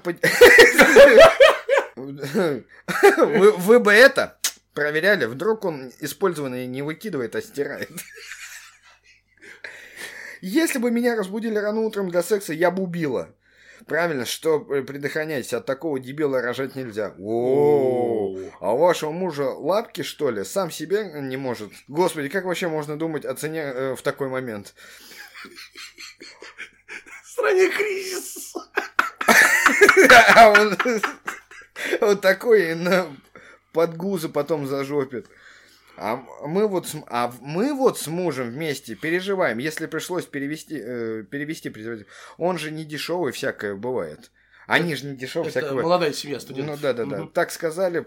Вы 1.96 3.80
бы 3.80 3.94
это 3.94 4.38
проверяли. 4.74 5.26
Вдруг 5.26 5.64
он 5.64 5.92
использованное 6.00 6.66
не 6.66 6.82
выкидывает, 6.82 7.36
а 7.36 7.42
стирает. 7.42 7.92
Если 10.42 10.80
бы 10.80 10.92
меня 10.92 11.16
разбудили 11.16 11.56
рано 11.58 11.82
утром 11.82 12.10
для 12.10 12.22
секса, 12.22 12.52
я 12.52 12.72
бы 12.72 12.84
убила. 12.84 13.34
Правильно, 13.88 14.26
что 14.26 14.60
предохраняйтесь, 14.60 15.54
от 15.54 15.66
такого 15.66 16.00
дебила 16.00 16.42
рожать 16.42 16.76
нельзя. 16.76 17.14
О, 17.20 18.38
а 18.60 18.74
у 18.74 18.78
вашего 18.78 19.12
мужа 19.12 19.50
лапки, 19.50 20.04
что 20.04 20.30
ли? 20.30 20.44
Сам 20.44 20.72
себе 20.72 21.12
не 21.22 21.38
может? 21.38 21.72
Господи, 21.88 22.30
как 22.30 22.46
вообще 22.46 22.68
можно 22.68 22.98
думать 22.98 23.26
о 23.26 23.34
цене 23.36 23.62
э, 23.62 23.96
в 23.96 24.02
такой 24.02 24.30
момент? 24.30 24.74
В 27.24 27.30
стране 27.30 27.70
кризис. 27.70 28.54
А 30.36 30.50
он 30.50 30.78
вот 32.02 32.22
такой 32.22 32.72
и 32.72 32.74
на 32.74 33.08
подгузы 33.72 34.30
потом 34.30 34.68
зажопит. 34.68 35.28
А 35.98 36.18
мы 36.48 36.68
вот, 36.68 36.88
с- 36.88 37.04
а 37.08 37.34
мы 37.42 37.74
вот 37.74 38.00
с 38.00 38.08
мужем 38.08 38.50
вместе 38.50 38.96
переживаем, 38.96 39.58
если 39.60 39.86
пришлось 39.86 40.26
перевести, 40.26 40.80
э, 40.84 41.24
перевести 41.30 41.70
презерватив. 41.70 42.08
Он 42.38 42.58
же 42.58 42.72
не 42.72 42.84
дешевый, 42.84 43.32
всякое 43.32 43.76
бывает. 43.76 44.32
Они 44.66 44.96
же 44.96 45.08
не 45.08 45.18
дешевые, 45.18 45.50
Это 45.50 45.60
всякое 45.60 45.70
бывает. 45.72 45.84
молодая 45.86 46.14
семья 46.14 46.40
студентов. 46.40 46.78
Ну 46.78 46.82
да, 46.82 46.94
да, 46.94 47.06
да. 47.06 47.18
Мгм. 47.18 47.32
Так 47.32 47.52
сказали, 47.52 48.04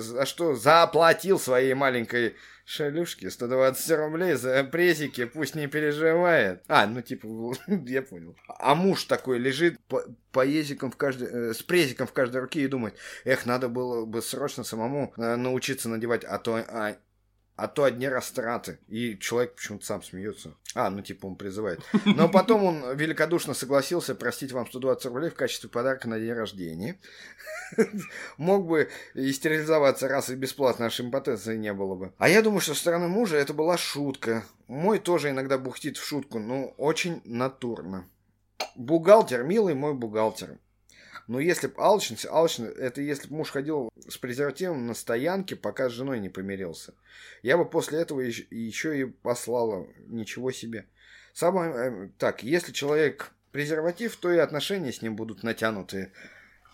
за 0.00 0.24
что 0.24 0.54
заплатил 0.54 1.38
своей 1.38 1.74
маленькой 1.74 2.34
шалюшке 2.64 3.30
120 3.30 3.90
рублей 3.96 4.32
за 4.34 4.64
прессики, 4.64 5.26
пусть 5.26 5.54
не 5.54 5.66
переживает. 5.66 6.62
А, 6.66 6.86
ну 6.86 7.02
типа, 7.02 7.28
я 7.86 8.00
понял. 8.02 8.36
А 8.48 8.74
муж 8.74 9.04
такой 9.04 9.38
лежит 9.38 9.78
по, 9.88 10.02
по 10.32 10.44
езикам 10.46 10.90
в 10.90 10.96
каждой, 10.96 11.28
э, 11.28 11.54
с 11.54 11.62
презиком 11.62 12.06
в 12.06 12.12
каждой 12.12 12.40
руке 12.40 12.60
и 12.62 12.66
думает, 12.68 12.94
эх, 13.24 13.44
надо 13.46 13.68
было 13.68 14.06
бы 14.06 14.22
срочно 14.22 14.64
самому 14.64 15.12
э, 15.18 15.36
научиться 15.36 15.88
надевать, 15.90 16.24
а 16.24 16.38
то, 16.38 16.56
а, 16.56 16.96
а 17.58 17.66
то 17.66 17.82
одни 17.82 18.06
растраты. 18.06 18.78
И 18.86 19.18
человек 19.18 19.56
почему-то 19.56 19.84
сам 19.84 20.00
смеется. 20.00 20.54
А, 20.76 20.90
ну 20.90 21.02
типа 21.02 21.26
он 21.26 21.34
призывает. 21.34 21.80
Но 22.04 22.28
потом 22.28 22.62
он 22.62 22.96
великодушно 22.96 23.52
согласился 23.52 24.14
простить 24.14 24.52
вам 24.52 24.68
120 24.68 25.06
рублей 25.06 25.30
в 25.30 25.34
качестве 25.34 25.68
подарка 25.68 26.08
на 26.08 26.20
день 26.20 26.34
рождения. 26.34 27.00
Мог 28.36 28.68
бы 28.68 28.88
и 29.14 29.32
стерилизоваться 29.32 30.06
раз 30.06 30.30
и 30.30 30.36
бесплатно, 30.36 30.86
аж 30.86 31.00
импотенции 31.00 31.56
не 31.56 31.72
было 31.72 31.96
бы. 31.96 32.12
А 32.18 32.28
я 32.28 32.42
думаю, 32.42 32.60
что 32.60 32.74
со 32.74 32.80
стороны 32.80 33.08
мужа 33.08 33.36
это 33.36 33.52
была 33.52 33.76
шутка. 33.76 34.44
Мой 34.68 35.00
тоже 35.00 35.30
иногда 35.30 35.58
бухтит 35.58 35.96
в 35.96 36.06
шутку, 36.06 36.38
но 36.38 36.68
очень 36.78 37.22
натурно. 37.24 38.08
Бухгалтер, 38.76 39.42
милый 39.42 39.74
мой 39.74 39.94
бухгалтер. 39.94 40.58
Ну, 41.26 41.38
если 41.38 41.66
б 41.66 41.74
алчность, 41.78 42.26
алчность, 42.26 42.76
это 42.76 43.00
если 43.00 43.28
бы 43.28 43.36
муж 43.36 43.50
ходил 43.50 43.90
с 44.08 44.16
презервативом 44.18 44.86
на 44.86 44.94
стоянке, 44.94 45.56
пока 45.56 45.88
с 45.88 45.92
женой 45.92 46.20
не 46.20 46.28
помирился. 46.28 46.94
Я 47.42 47.56
бы 47.56 47.64
после 47.64 48.00
этого 48.00 48.20
еще, 48.20 48.46
еще 48.50 48.98
и 48.98 49.04
послала. 49.04 49.86
Ничего 50.06 50.50
себе. 50.52 50.86
Самое, 51.34 51.72
э, 51.74 52.08
так, 52.18 52.42
если 52.42 52.72
человек 52.72 53.32
презерватив, 53.52 54.16
то 54.16 54.32
и 54.32 54.38
отношения 54.38 54.92
с 54.92 55.02
ним 55.02 55.16
будут 55.16 55.42
натянутые. 55.42 56.12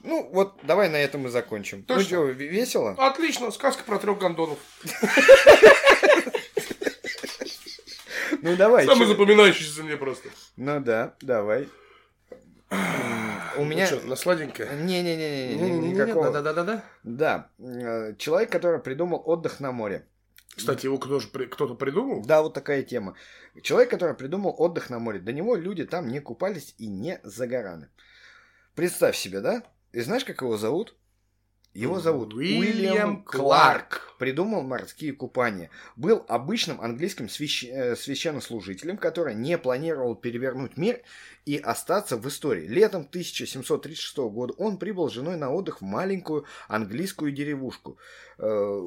Ну, 0.01 0.29
вот 0.33 0.59
давай 0.63 0.91
на 0.91 0.97
этом 0.97 1.27
и 1.27 1.31
закончим. 1.31 1.83
То 1.83 1.95
ну 1.95 2.01
что? 2.01 2.25
весело? 2.25 2.95
Отлично, 2.99 3.51
сказка 3.51 3.83
про 3.85 3.99
трех 3.99 4.19
гондонов. 4.19 4.59
Ну, 8.43 8.57
давай. 8.57 8.85
Самый 8.85 9.07
запоминающийся 9.07 9.83
мне 9.83 9.97
просто. 9.97 10.29
Ну 10.59 10.79
да, 10.79 11.15
давай. 11.23 11.67
У 13.57 13.65
меня... 13.65 13.89
Ну 13.91 13.99
что, 13.99 14.07
на 14.07 14.17
сладенькое? 14.17 14.71
Не-не-не, 14.77 15.55
Не-не-не, 15.55 15.93
никакого. 15.93 16.31
Да-да-да-да. 16.31 16.85
Да, 17.03 17.51
э, 17.59 18.15
человек, 18.17 18.51
который 18.51 18.81
придумал 18.81 19.23
отдых 19.25 19.61
на 19.61 19.73
море. 19.73 20.07
Кстати, 20.57 20.87
его 20.87 20.99
кто 20.99 21.21
кто-то 21.21 21.75
придумал? 21.75 22.25
Да, 22.25 22.43
вот 22.43 22.55
такая 22.55 22.83
тема. 22.83 23.15
Человек, 23.63 23.91
который 23.91 24.15
придумал 24.15 24.55
отдых 24.57 24.89
на 24.89 24.99
море. 24.99 25.19
До 25.19 25.33
него 25.33 25.57
люди 25.57 25.85
там 25.85 26.09
не 26.09 26.21
купались 26.21 26.75
и 26.79 26.87
не 26.87 27.21
загорали. 27.25 27.89
Представь 28.75 29.17
себе, 29.17 29.41
да? 29.41 29.63
И 29.93 30.01
знаешь, 30.01 30.25
как 30.25 30.43
его 30.43 30.57
зовут? 30.57 30.95
Его 31.75 31.99
зовут 31.99 32.35
Уильям 32.35 33.25
Кларк. 33.25 34.15
Придумал 34.19 34.63
морские 34.63 35.13
купания. 35.13 35.71
Был 35.97 36.25
обычным 36.29 36.81
английским 36.81 37.27
свящ- 37.27 37.69
э, 37.69 37.97
священнослужителем, 37.97 38.97
который 38.97 39.35
не 39.35 39.59
планировал 39.59 40.15
перевернуть 40.15 40.77
мир 40.77 41.01
и 41.45 41.57
остаться 41.57 42.17
в 42.17 42.29
истории. 42.29 42.69
Летом 42.69 43.05
1736 43.05 44.31
года 44.31 44.55
он 44.57 44.79
прибыл 44.79 45.11
с 45.11 45.13
женой 45.13 45.37
на 45.37 45.51
отдых 45.51 45.81
в 45.81 45.85
маленькую 45.85 46.45
английскую 46.69 47.33
деревушку. 47.33 47.99
Э, 48.39 48.81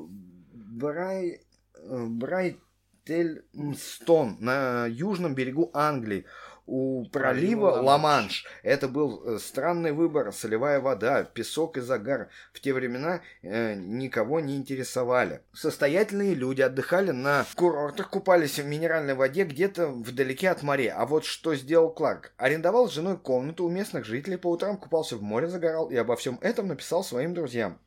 Брай... 0.54 1.42
э, 1.76 2.06
Брайтельмстон 2.08 4.38
на 4.40 4.86
южном 4.88 5.36
берегу 5.36 5.72
Англии 5.74 6.24
у 6.68 7.06
пролива 7.06 7.82
Ла-Манш. 7.82 8.46
Это 8.62 8.88
был 8.88 9.24
э, 9.26 9.40
странный 9.40 9.94
выбор. 9.94 10.32
Солевая 10.32 10.80
вода, 10.80 11.24
песок 11.24 11.78
и 11.78 11.82
загар 11.82 12.30
в 12.54 12.60
те 12.60 12.74
времена 12.74 13.22
э, 13.42 13.74
никого 13.76 14.40
не 14.40 14.58
интересовали. 14.58 15.42
Состоятельные 15.54 16.36
люди 16.36 16.62
отдыхали 16.62 17.12
на 17.12 17.46
курортах, 17.56 18.10
купались 18.10 18.60
в 18.60 18.66
минеральной 18.66 19.16
воде 19.16 19.46
где-то 19.46 19.88
вдалеке 19.88 20.50
от 20.50 20.62
моря. 20.62 20.96
А 20.98 21.06
вот 21.06 21.26
что 21.26 21.56
сделал 21.56 21.90
Кларк? 21.90 22.34
Арендовал 22.38 22.90
с 22.90 22.94
женой 22.94 23.18
комнату 23.18 23.64
у 23.64 23.70
местных 23.70 24.06
жителей, 24.06 24.38
по 24.38 24.52
утрам 24.52 24.78
купался 24.78 25.16
в 25.16 25.22
море, 25.22 25.48
загорал 25.48 25.90
и 25.90 25.96
обо 25.96 26.16
всем 26.18 26.38
этом 26.42 26.68
написал 26.68 27.04
своим 27.04 27.34
друзьям. 27.34 27.80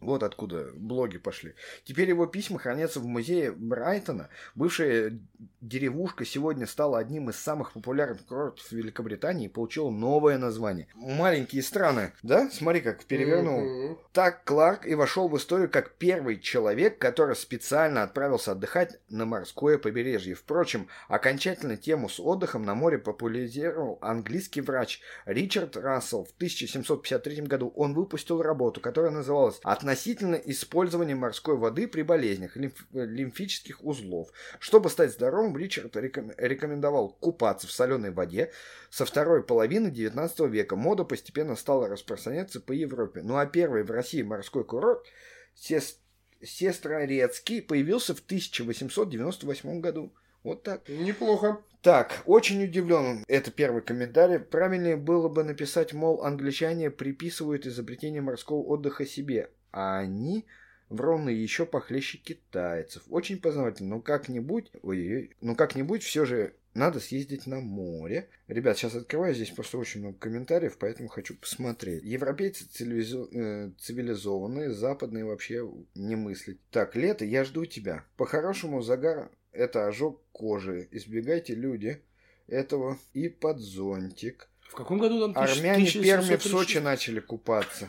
Вот 0.00 0.22
откуда 0.22 0.70
блоги 0.74 1.16
пошли. 1.16 1.54
Теперь 1.84 2.08
его 2.10 2.26
письма 2.26 2.58
хранятся 2.58 3.00
в 3.00 3.06
музее 3.06 3.50
Брайтона. 3.50 4.28
Бывшая 4.54 5.18
деревушка 5.62 6.24
сегодня 6.24 6.66
стала 6.66 6.98
одним 6.98 7.30
из 7.30 7.36
самых 7.36 7.72
популярных 7.72 8.26
курортов 8.26 8.70
Великобритании 8.72 9.46
и 9.46 9.50
получила 9.50 9.90
новое 9.90 10.36
название. 10.36 10.88
Маленькие 10.94 11.62
страны, 11.62 12.12
да? 12.22 12.50
Смотри, 12.50 12.82
как 12.82 13.04
перевернул. 13.04 13.60
Мгм. 13.60 13.98
Так 14.12 14.44
Кларк 14.44 14.86
и 14.86 14.94
вошел 14.94 15.28
в 15.28 15.36
историю 15.36 15.70
как 15.70 15.94
первый 15.94 16.40
человек, 16.40 16.98
который 16.98 17.34
специально 17.34 18.02
отправился 18.02 18.52
отдыхать 18.52 19.00
на 19.08 19.24
морское 19.24 19.78
побережье. 19.78 20.34
Впрочем, 20.34 20.88
окончательно 21.08 21.76
тему 21.76 22.08
с 22.08 22.20
отдыхом 22.20 22.64
на 22.64 22.74
море 22.74 22.98
популяризировал 22.98 23.98
английский 24.02 24.60
врач 24.60 25.00
Ричард 25.24 25.76
Рассел. 25.76 26.24
В 26.24 26.32
1753 26.36 27.42
году 27.42 27.72
он 27.74 27.94
выпустил 27.94 28.42
работу, 28.42 28.80
которая 28.80 29.10
называлась 29.10 29.58
«Относительно 29.76 30.36
использования 30.36 31.14
морской 31.14 31.56
воды 31.56 31.88
при 31.88 32.02
болезнях 32.02 32.56
лимф- 32.56 32.86
лимфических 32.92 33.84
узлов». 33.84 34.28
Чтобы 34.58 34.90
стать 34.90 35.12
здоровым, 35.12 35.56
Ричард 35.56 35.96
реком- 35.96 36.32
рекомендовал 36.36 37.10
купаться 37.10 37.66
в 37.66 37.72
соленой 37.72 38.10
воде, 38.10 38.52
со 38.90 39.04
второй 39.04 39.42
половины 39.42 39.90
19 39.90 40.48
века 40.48 40.76
мода 40.76 41.04
постепенно 41.04 41.56
стала 41.56 41.88
распространяться 41.88 42.60
по 42.60 42.72
Европе. 42.72 43.22
Ну 43.22 43.36
а 43.36 43.46
первый 43.46 43.84
в 43.84 43.90
России 43.90 44.22
морской 44.22 44.64
курорт 44.64 45.06
Сес- 45.54 45.98
Сестрорецкий 46.42 47.62
появился 47.62 48.14
в 48.14 48.20
1898 48.20 49.80
году. 49.80 50.12
Вот 50.42 50.62
так. 50.62 50.88
Неплохо. 50.88 51.58
Так, 51.82 52.22
очень 52.24 52.62
удивлен. 52.62 53.24
Это 53.26 53.50
первый 53.50 53.82
комментарий. 53.82 54.38
Правильнее 54.38 54.96
было 54.96 55.28
бы 55.28 55.42
написать, 55.44 55.92
мол, 55.92 56.22
англичане 56.22 56.90
приписывают 56.90 57.66
изобретение 57.66 58.22
морского 58.22 58.62
отдыха 58.62 59.06
себе, 59.06 59.50
а 59.72 59.98
они 59.98 60.46
в 60.88 61.00
ровно 61.00 61.30
еще 61.30 61.66
похлеще 61.66 62.18
китайцев. 62.18 63.02
Очень 63.08 63.40
познавательно. 63.40 63.96
Но 63.96 64.00
как-нибудь, 64.00 64.70
ой, 64.82 65.30
ну 65.40 65.56
как-нибудь 65.56 66.02
все 66.02 66.24
же 66.24 66.54
надо 66.74 67.00
съездить 67.00 67.46
на 67.46 67.60
море. 67.60 68.28
Ребят, 68.48 68.76
сейчас 68.76 68.94
открываю, 68.94 69.34
здесь 69.34 69.50
просто 69.50 69.78
очень 69.78 70.00
много 70.00 70.18
комментариев, 70.18 70.76
поэтому 70.78 71.08
хочу 71.08 71.34
посмотреть. 71.34 72.04
Европейцы 72.04 72.64
цивилизо- 72.66 73.28
э, 73.32 73.70
цивилизованные, 73.78 74.70
западные 74.72 75.24
вообще 75.24 75.68
не 75.94 76.16
мыслить. 76.16 76.60
Так, 76.70 76.94
лето, 76.94 77.24
я 77.24 77.44
жду 77.44 77.64
тебя. 77.64 78.04
По-хорошему, 78.16 78.82
загар– 78.82 79.30
это 79.52 79.86
ожог 79.88 80.20
кожи. 80.32 80.86
Избегайте, 80.90 81.54
люди, 81.54 82.00
этого 82.46 82.98
и 83.14 83.28
под 83.28 83.58
зонтик. 83.58 84.48
В 84.68 84.74
каком 84.74 84.98
году 84.98 85.32
там 85.32 85.42
Армяне 85.42 85.86
Перми 85.86 86.36
в 86.36 86.44
1736? 86.44 86.50
Сочи 86.50 86.78
начали 86.78 87.20
купаться. 87.20 87.88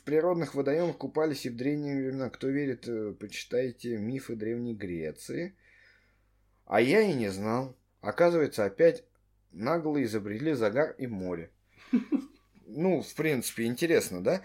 В 0.00 0.02
природных 0.02 0.54
водоемах 0.54 0.96
купались 0.96 1.44
и 1.44 1.50
в 1.50 1.56
древние 1.56 1.94
времена. 1.94 2.30
Кто 2.30 2.48
верит, 2.48 2.88
э, 2.88 3.12
почитайте 3.20 3.98
мифы 3.98 4.34
Древней 4.34 4.74
Греции. 4.74 5.54
А 6.64 6.80
я 6.80 7.02
и 7.02 7.12
не 7.12 7.28
знал. 7.28 7.76
Оказывается, 8.00 8.64
опять 8.64 9.04
нагло 9.52 10.02
изобрели 10.02 10.54
загар 10.54 10.94
и 10.98 11.06
море. 11.06 11.50
Ну, 12.72 13.02
в 13.02 13.14
принципе, 13.16 13.64
интересно, 13.64 14.22
да? 14.22 14.42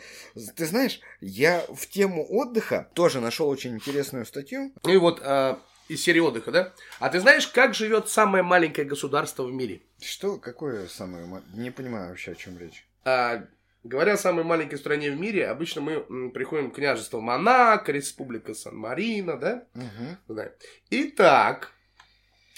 Ты 0.55 0.65
знаешь, 0.65 0.99
я 1.21 1.63
в 1.71 1.85
тему 1.85 2.25
отдыха 2.27 2.89
тоже 2.95 3.21
нашел 3.21 3.47
очень 3.47 3.75
интересную 3.75 4.25
статью. 4.25 4.73
Ну 4.81 4.91
и 4.91 4.97
вот 4.97 5.21
а, 5.23 5.61
из 5.89 6.01
серии 6.01 6.21
отдыха, 6.21 6.51
да? 6.51 6.73
А 6.97 7.09
ты 7.09 7.19
знаешь, 7.19 7.45
как 7.47 7.75
живет 7.75 8.09
самое 8.09 8.43
маленькое 8.43 8.87
государство 8.87 9.43
в 9.43 9.53
мире? 9.53 9.83
Что, 10.01 10.39
какое 10.39 10.87
самое... 10.87 11.43
Не 11.53 11.69
понимаю 11.69 12.09
вообще, 12.09 12.31
о 12.31 12.35
чем 12.35 12.57
речь. 12.57 12.87
А, 13.03 13.45
говоря 13.85 14.13
о 14.13 14.17
самой 14.17 14.43
маленькой 14.43 14.79
стране 14.79 15.11
в 15.11 15.19
мире, 15.19 15.47
обычно 15.47 15.81
мы 15.81 16.31
приходим 16.31 16.71
к 16.71 16.75
княжеству 16.75 17.21
Монако, 17.21 17.91
Республика 17.91 18.53
Сан-Марино, 18.53 19.37
да? 19.37 19.67
Угу. 19.75 20.35
Да. 20.35 20.51
Итак, 20.89 21.71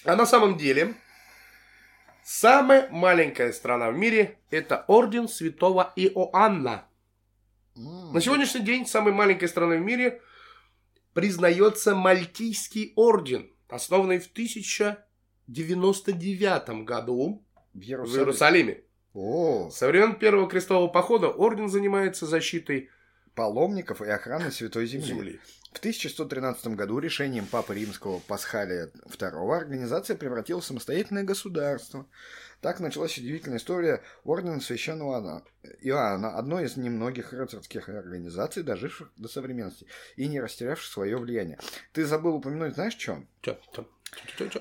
а 0.06 0.16
на 0.16 0.26
самом 0.26 0.58
деле, 0.58 0.96
самая 2.24 2.90
маленькая 2.90 3.52
страна 3.52 3.92
в 3.92 3.98
мире– 3.98 4.40
это 4.50 4.86
Орден 4.88 5.28
Святого 5.28 5.92
Иоанна. 5.96 6.88
На 7.76 8.22
сегодняшний 8.22 8.62
день 8.62 8.88
самой 8.88 9.14
маленькой 9.14 9.50
страной 9.50 9.80
в 9.80 9.84
мире 9.84 10.22
признается 11.14 11.94
Мальтийский 11.94 12.94
орден, 12.96 13.52
основанный 13.68 14.20
в 14.20 14.32
1099 14.32 16.86
году 16.86 17.46
В 17.74 17.80
в 17.80 18.18
Иерусалиме. 18.18 18.87
О, 19.20 19.72
Со 19.72 19.88
времен 19.88 20.20
Первого 20.20 20.48
крестового 20.48 20.88
похода 20.88 21.30
орден 21.30 21.70
занимается 21.70 22.28
защитой 22.28 22.92
паломников 23.34 24.04
и 24.04 24.10
охраны 24.10 24.52
Святой 24.52 24.86
Земли. 24.86 25.08
земли. 25.08 25.40
В 25.74 25.80
1113 25.80 26.68
году 26.76 27.00
решением 27.00 27.48
Папы 27.48 27.74
Римского 27.74 28.20
Пасхалия 28.20 28.92
II 29.08 29.56
организация 29.56 30.16
превратилась 30.16 30.66
в 30.66 30.68
самостоятельное 30.68 31.24
государство. 31.24 32.06
Так 32.62 32.80
началась 32.80 33.18
удивительная 33.18 33.60
история 33.60 34.02
Ордена 34.24 34.60
Священного 34.60 35.44
Иоанна- 35.82 36.38
одной 36.38 36.66
из 36.66 36.76
немногих 36.76 37.34
рыцарских 37.34 37.88
организаций, 37.90 38.64
доживших 38.64 39.12
до 39.16 39.28
современности 39.28 39.86
и 40.16 40.28
не 40.28 40.40
растерявших 40.42 40.92
свое 40.92 41.18
влияние. 41.18 41.60
Ты 41.94 42.06
забыл 42.06 42.36
упомянуть, 42.36 42.74
знаешь, 42.74 42.96
чё? 42.96 43.24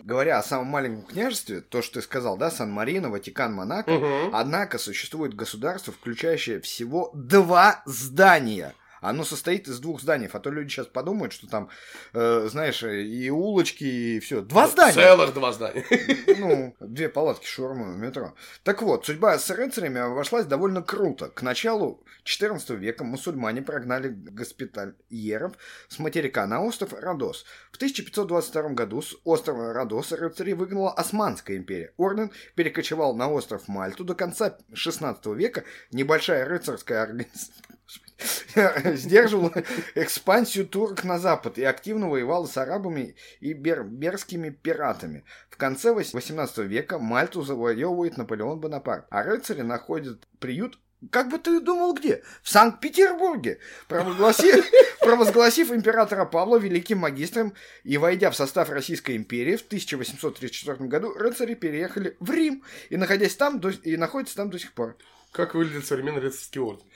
Говоря 0.02 0.38
о 0.38 0.42
самом 0.42 0.66
маленьком 0.66 1.06
княжестве, 1.06 1.60
то, 1.60 1.80
что 1.80 1.94
ты 1.94 2.02
сказал, 2.02 2.36
да, 2.36 2.50
Сан-Марино, 2.50 3.10
Ватикан, 3.10 3.54
Монако, 3.54 3.92
Мгм. 3.92 4.34
Однако 4.34 4.78
существует 4.78 5.34
государство, 5.34 5.92
включающее 5.92 6.60
всего 6.60 7.10
два 7.14 7.82
здания. 7.86 8.74
Оно 9.08 9.24
состоит 9.24 9.68
из 9.68 9.78
двух 9.78 10.00
зданий, 10.00 10.28
а 10.32 10.38
то 10.40 10.50
люди 10.50 10.70
сейчас 10.70 10.86
подумают, 10.86 11.32
что 11.32 11.46
там, 11.46 11.68
э, 12.12 12.48
знаешь, 12.50 12.82
и 12.82 13.30
улочки, 13.30 13.84
и 13.84 14.20
все. 14.20 14.40
Два 14.40 14.66
здания. 14.66 14.94
Целых 14.94 15.34
два 15.34 15.52
здания. 15.52 15.84
Ну, 16.38 16.76
две 16.80 17.08
палатки 17.08 17.46
шаурмы 17.46 17.94
в 17.94 17.98
метро. 17.98 18.34
Так 18.62 18.82
вот, 18.82 19.06
судьба 19.06 19.38
с 19.38 19.48
рыцарями 19.50 20.00
обошлась 20.00 20.44
довольно 20.46 20.82
круто. 20.82 21.28
К 21.28 21.42
началу 21.42 22.04
XIV 22.24 22.76
века 22.76 23.04
мусульмане 23.04 23.62
прогнали 23.62 24.08
госпитальеров 24.08 25.54
с 25.88 25.98
материка 25.98 26.46
на 26.46 26.62
остров 26.62 26.92
Родос. 26.92 27.44
В 27.72 27.76
1522 27.76 28.70
году 28.70 29.02
с 29.02 29.16
острова 29.24 29.72
Родос 29.72 30.12
рыцари 30.12 30.52
выгнала 30.52 30.92
Османская 30.92 31.56
империя. 31.56 31.92
Орден 31.96 32.32
перекочевал 32.54 33.14
на 33.14 33.30
остров 33.30 33.68
Мальту. 33.68 34.04
До 34.04 34.14
конца 34.14 34.58
XVI 34.72 35.34
века 35.34 35.64
небольшая 35.90 36.44
рыцарская 36.44 37.02
организация 37.02 37.75
сдерживал 38.94 39.52
экспансию 39.94 40.66
турок 40.66 41.04
на 41.04 41.18
запад 41.18 41.58
и 41.58 41.64
активно 41.64 42.08
воевал 42.08 42.46
с 42.46 42.56
арабами 42.56 43.14
и 43.40 43.52
берберскими 43.52 44.50
пиратами. 44.50 45.24
В 45.50 45.56
конце 45.56 45.92
18 45.92 46.58
века 46.58 46.98
Мальту 46.98 47.42
завоевывает 47.42 48.16
Наполеон 48.16 48.60
Бонапарт, 48.60 49.06
а 49.10 49.22
рыцари 49.22 49.62
находят 49.62 50.26
приют 50.38 50.78
как 51.10 51.28
бы 51.28 51.38
ты 51.38 51.60
думал 51.60 51.92
где? 51.94 52.22
В 52.42 52.48
Санкт-Петербурге, 52.48 53.58
провозгласив, 53.86 54.64
провозгласив 55.00 55.70
императора 55.70 56.24
Павла 56.24 56.56
великим 56.56 56.98
магистром 56.98 57.52
и 57.84 57.98
войдя 57.98 58.30
в 58.30 58.36
состав 58.36 58.70
Российской 58.70 59.16
империи 59.16 59.56
в 59.56 59.66
1834 59.66 60.88
году, 60.88 61.12
рыцари 61.12 61.54
переехали 61.54 62.16
в 62.18 62.30
Рим 62.30 62.64
и, 62.88 62.96
находясь 62.96 63.36
там, 63.36 63.60
до, 63.60 63.68
и 63.68 63.96
находятся 63.98 64.36
там 64.36 64.48
до 64.48 64.58
сих 64.58 64.72
пор. 64.72 64.96
Как 65.32 65.54
выглядит 65.54 65.86
современный 65.86 66.22
рыцарский 66.22 66.62
орден? 66.62 66.86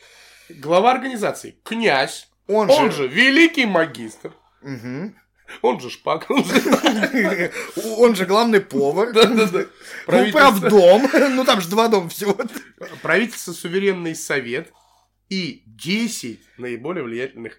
Глава 0.59 0.93
организации– 0.93 1.57
князь, 1.65 2.29
Он 2.47 2.71
он, 2.71 2.91
же- 2.91 2.97
же... 3.03 3.09
великий 3.09 3.67
магистр, 3.67 4.33
Мгм. 4.63 5.17
он 5.63 5.81
же 5.81 5.91
шпак, 5.91 6.27
он 6.31 6.45
же- 6.45 7.53
Он 7.97 8.15
же 8.15 8.27
главный 8.27 8.61
повар. 8.61 9.13
Да-да-да. 9.13 9.67
Правдом. 10.07 10.33
Правительство, 11.09 11.29
Ну 11.35 11.45
там 11.45 11.61
же 11.61 11.69
два 11.69 11.89
дома 11.89 12.09
всего. 12.09 12.37
правительство, 13.03 13.53
суверенный 13.53 14.15
совет 14.15 14.73
и 15.29 15.63
10 15.67 16.41
наиболее 16.59 17.05
влиятельных 17.05 17.57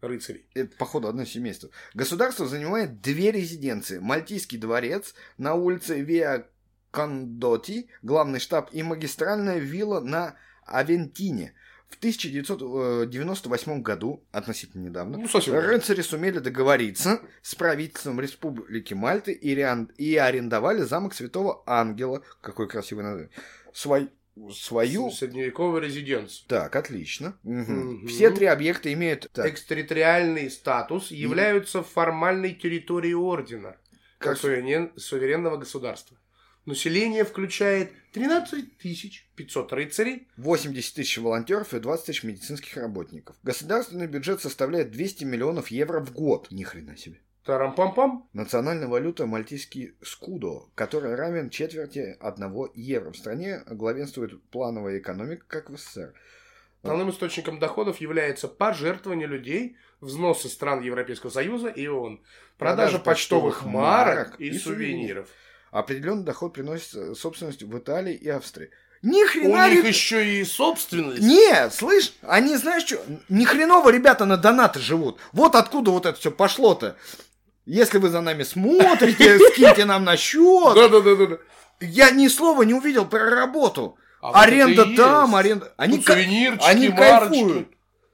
рыцарей. 0.00 0.46
Это, 0.54 0.76
походу, 0.76 1.08
одно 1.08 1.24
семейство. 1.24 1.70
Государство 1.94 2.46
занимает 2.46 3.00
две 3.00 3.30
резиденции. 3.32 3.98
Мальтийский 3.98 4.58
дворец 4.58 5.14
на 5.38 5.54
улице 5.54 6.00
Виа 6.00 6.44
Кондоти, 6.90 7.88
главный 8.02 8.38
штаб, 8.38 8.68
и 8.72 8.82
магистральная 8.82 9.58
вилла 9.58 10.00
на 10.00 10.36
Авентине. 10.66 11.54
В 11.94 11.98
1998 11.98 13.82
году, 13.82 14.24
относительно 14.32 14.82
недавно, 14.82 15.16
Ну, 15.18 15.28
совсем 15.28 15.54
рыцари 15.54 16.02
сумели 16.02 16.38
договориться 16.40 17.20
с 17.40 17.54
правительством 17.54 18.20
Республики 18.20 18.94
Мальты 18.94 19.32
и, 19.32 19.54
реан- 19.54 19.90
и 19.96 20.16
арендовали 20.16 20.82
замок 20.82 21.14
Святого 21.14 21.62
Ангела. 21.66 22.22
Какой 22.40 22.68
красивый 22.68 23.04
название. 23.04 23.30
Свой- 23.72 24.10
свою... 24.52 25.10
Средневековая 25.12 25.80
резиденция. 25.82 26.44
Так, 26.48 26.74
отлично. 26.74 27.38
Мгм. 27.44 27.74
Мгм. 27.74 28.06
Все 28.08 28.30
три 28.30 28.46
объекта 28.46 28.92
имеют... 28.92 29.28
так, 29.32 29.46
Экстерриториальный 29.46 30.50
статус 30.50 31.12
являются 31.12 31.84
формальной 31.84 32.54
территорией 32.54 33.14
ордена, 33.14 33.76
как 34.18 34.32
Как- 34.32 34.38
суверен- 34.38 34.90
суверенного 34.98 35.58
государства. 35.58 36.16
Население 36.66 37.24
включает 37.24 37.92
13 38.12 38.78
500 39.36 39.72
рыцарей, 39.72 40.28
80 40.38 40.94
тысяч 40.94 41.18
волонтеров 41.18 41.74
и 41.74 41.80
20 41.80 42.06
тысяч 42.06 42.22
медицинских 42.22 42.76
работников. 42.76 43.36
Государственный 43.42 44.06
бюджет 44.06 44.40
составляет 44.40 44.90
200 44.90 45.24
миллионов 45.24 45.68
евро 45.68 46.00
в 46.00 46.12
год. 46.12 46.50
Ни 46.50 46.62
хрена 46.62 46.96
себе. 46.96 47.20
тарам-пам-пам, 47.44 48.28
Национальная 48.32 48.88
валюта 48.88 49.26
мальтийский 49.26 49.94
скудо, 50.02 50.70
который 50.74 51.14
равен 51.14 51.50
четверти 51.50 52.16
одного 52.18 52.70
евро. 52.74 53.10
В 53.12 53.16
стране 53.18 53.62
главенствует 53.66 54.42
плановая 54.44 54.98
экономика, 54.98 55.44
как 55.46 55.68
в 55.68 55.76
СССР. 55.76 56.14
Основным 56.82 57.10
источником 57.10 57.58
доходов 57.58 58.00
является 58.00 58.46
пожертвование 58.46 59.26
людей, 59.26 59.76
взносы 60.00 60.48
стран 60.48 60.82
Европейского 60.82 61.30
Союза 61.30 61.68
и 61.68 61.86
ООН, 61.86 62.20
продажа 62.58 62.98
Продажа 62.98 62.98
почтовых 62.98 63.54
почтовых 63.56 63.72
марок 63.74 64.40
и 64.40 64.48
и 64.48 64.58
сувениров. 64.58 65.28
Определенный 65.74 66.22
доход 66.22 66.52
приносится 66.52 67.16
собственностью 67.16 67.66
в 67.68 67.76
Италии 67.76 68.14
и 68.14 68.28
Австрии. 68.28 68.70
Ни 69.02 69.24
У 69.24 69.26
хрена 69.26 69.68
них 69.68 69.82
ли- 69.82 69.88
еще 69.88 70.24
и 70.38 70.44
собственность. 70.44 71.20
Не, 71.20 71.68
слышь, 71.70 72.12
они, 72.22 72.56
знаешь 72.56 72.84
что, 72.84 73.02
ни 73.28 73.44
хреново 73.44 73.90
ребята 73.90 74.24
на 74.24 74.36
донаты 74.36 74.78
живут. 74.78 75.18
Вот 75.32 75.56
откуда 75.56 75.90
вот 75.90 76.06
это 76.06 76.16
все 76.16 76.30
пошло-то. 76.30 76.96
Если 77.66 77.98
вы 77.98 78.08
за 78.08 78.20
нами 78.20 78.44
смотрите, 78.44 79.36
скиньте 79.52 79.84
нам 79.84 80.04
на 80.04 80.16
счет. 80.16 80.76
Да-да-да. 80.76 81.38
Я 81.80 82.12
ни 82.12 82.28
слова 82.28 82.62
не 82.62 82.72
увидел 82.74 83.04
про 83.04 83.28
работу. 83.28 83.98
А 84.22 84.28
вот 84.28 84.36
аренда 84.36 84.82
и 84.84 84.96
там, 84.96 85.34
аренда... 85.34 85.74
Они, 85.76 85.98
ка- 86.00 86.12
они 86.14 86.88
марочки. 86.88 86.96
кайфуют. 87.40 87.68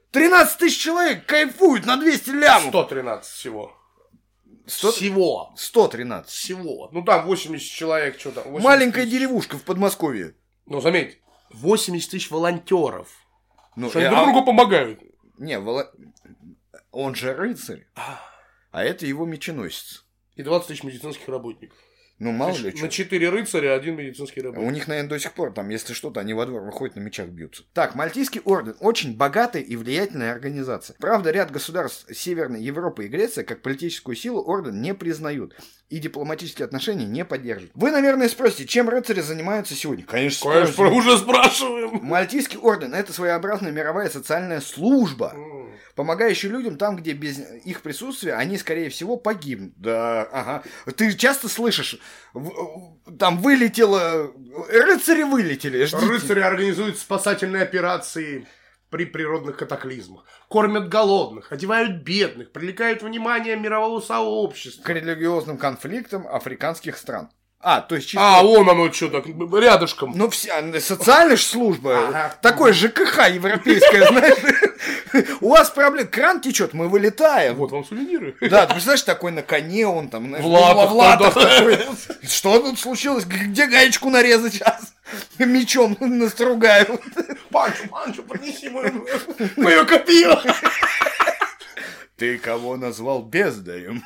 13 0.09 0.57
тысяч 0.57 0.79
человек 0.81 1.27
кайфуют 1.27 1.85
на 1.85 1.95
200 1.97 2.29
лямов. 2.31 2.69
113 2.69 3.31
всего. 3.31 3.77
100 4.71 4.91
Всего. 4.91 5.53
113. 5.57 6.31
Всего. 6.31 6.89
Ну 6.91 7.03
там 7.03 7.25
80 7.25 7.69
человек, 7.69 8.19
что 8.19 8.31
там. 8.31 8.43
80 8.45 8.63
Маленькая 8.63 9.01
тысяч. 9.03 9.11
деревушка 9.13 9.57
в 9.57 9.63
Подмосковье. 9.63 10.35
Ну, 10.65 10.79
заметь, 10.81 11.19
80 11.51 12.09
тысяч 12.11 12.31
волонтеров. 12.31 13.09
Ну, 13.75 13.89
Что 13.89 13.99
э, 13.99 14.07
они 14.07 14.15
друг 14.15 14.21
а- 14.21 14.31
другу 14.31 14.45
помогают. 14.45 15.01
Не, 15.37 15.59
вола- 15.59 15.89
он 16.91 17.15
же 17.15 17.33
рыцарь, 17.33 17.87
а 18.71 18.83
это 18.83 19.05
его 19.05 19.25
меченосец. 19.25 20.05
И 20.35 20.43
20 20.43 20.67
тысяч 20.67 20.83
медицинских 20.83 21.27
работников. 21.27 21.77
Ну, 22.21 22.31
мало 22.31 22.53
То 22.53 22.61
ли 22.61 22.69
что. 22.69 22.83
На 22.83 22.89
4 22.89 23.29
рыцаря 23.29 23.73
один 23.73 23.95
медицинский 23.95 24.41
У 24.41 24.43
работник. 24.43 24.73
них, 24.73 24.87
наверное, 24.87 25.09
до 25.09 25.17
сих 25.17 25.33
пор 25.33 25.53
там, 25.53 25.69
если 25.69 25.93
что-то, 25.93 26.19
они 26.19 26.35
во 26.35 26.45
двор 26.45 26.61
выходят 26.61 26.95
на 26.95 26.99
мечах 26.99 27.29
бьются. 27.29 27.63
Так, 27.73 27.95
Мальтийский 27.95 28.41
орден 28.45 28.75
очень 28.79 29.17
богатая 29.17 29.63
и 29.63 29.75
влиятельная 29.75 30.31
организация. 30.31 30.95
Правда, 30.99 31.31
ряд 31.31 31.49
государств 31.49 32.05
Северной 32.15 32.61
Европы 32.61 33.05
и 33.05 33.07
Греции 33.07 33.41
как 33.41 33.63
политическую 33.63 34.15
силу 34.15 34.39
орден 34.43 34.83
не 34.83 34.93
признают 34.93 35.55
и 35.91 35.99
дипломатические 35.99 36.65
отношения 36.65 37.05
не 37.05 37.25
поддерживают. 37.25 37.71
Вы, 37.75 37.91
наверное, 37.91 38.29
спросите, 38.29 38.65
чем 38.65 38.87
рыцари 38.87 39.19
занимаются 39.19 39.75
сегодня? 39.75 40.05
Конечно, 40.05 40.49
Конечно, 40.49 40.73
спросите. 40.73 40.97
уже 40.97 41.17
спрашиваем. 41.17 41.99
Мальтийский 42.01 42.57
орден– 42.57 42.93
это 42.95 43.11
своеобразная 43.11 43.71
мировая 43.71 44.09
социальная 44.09 44.61
служба, 44.61 45.35
помогающая 45.95 46.49
людям 46.49 46.77
там, 46.77 46.95
где 46.95 47.11
без 47.11 47.39
их 47.65 47.81
присутствия 47.81 48.35
они, 48.35 48.57
скорее 48.57 48.89
всего, 48.89 49.17
погибнут. 49.17 49.73
Да, 49.75 50.21
ага. 50.23 50.63
Ты 50.95 51.11
часто 51.13 51.49
слышишь, 51.49 51.99
в- 52.33 52.97
там 53.19 53.37
вылетело, 53.39 54.31
рыцари 54.69 55.23
вылетели, 55.23 55.83
ждите. 55.83 56.05
Рыцари 56.05 56.39
организуют 56.39 56.97
спасательные 56.99 57.63
операции 57.63 58.47
при 58.91 59.05
природных 59.05 59.57
катаклизмах. 59.57 60.25
Кормят 60.49 60.89
голодных, 60.89 61.51
одевают 61.51 62.03
бедных, 62.03 62.51
привлекают 62.51 63.01
внимание 63.01 63.55
мирового 63.55 64.01
сообщества. 64.01 64.83
К 64.83 64.89
религиозным 64.89 65.57
конфликтам 65.57 66.27
африканских 66.27 66.97
стран. 66.97 67.29
А, 67.63 67.81
то 67.81 67.95
есть 67.95 68.09
чисто... 68.09 68.39
А, 68.39 68.41
вон 68.41 68.69
оно 68.69 68.91
что 68.91 69.07
так, 69.09 69.25
рядышком. 69.27 70.13
Ну, 70.15 70.29
вся 70.29 70.61
социальная 70.79 71.37
служба, 71.37 72.07
Ага. 72.07 72.35
такой 72.41 72.73
ЖКХ 72.73 73.29
европейская, 73.29 74.07
знаешь. 74.09 75.37
У 75.41 75.49
вас 75.49 75.69
проблема, 75.69 76.07
кран 76.07 76.41
течет, 76.41 76.73
мы 76.73 76.89
вылетаем. 76.89 77.55
Вот 77.55 77.71
вам 77.71 77.85
сувениры. 77.85 78.35
Да, 78.41 78.65
ты 78.65 78.73
представляешь, 78.73 79.03
такой 79.03 79.31
на 79.31 79.43
коне 79.43 79.85
он 79.85 80.09
там, 80.09 80.27
знаешь, 80.27 80.43
В 80.43 80.47
латах 80.93 81.33
такой. 81.35 81.79
Что 82.23 82.59
тут 82.59 82.79
случилось? 82.79 83.25
Где 83.25 83.67
гаечку 83.67 84.09
нарезать 84.09 84.53
сейчас? 84.53 84.93
Мечом 85.39 85.97
настругаю. 85.99 86.99
Панчо, 87.49 87.87
Панчо, 87.89 88.23
принеси 88.23 88.69
мою, 88.69 89.07
мое 89.57 89.85
копье. 89.85 90.41
Ты 92.17 92.37
кого 92.37 92.77
назвал 92.77 93.23
бездарем? 93.23 94.03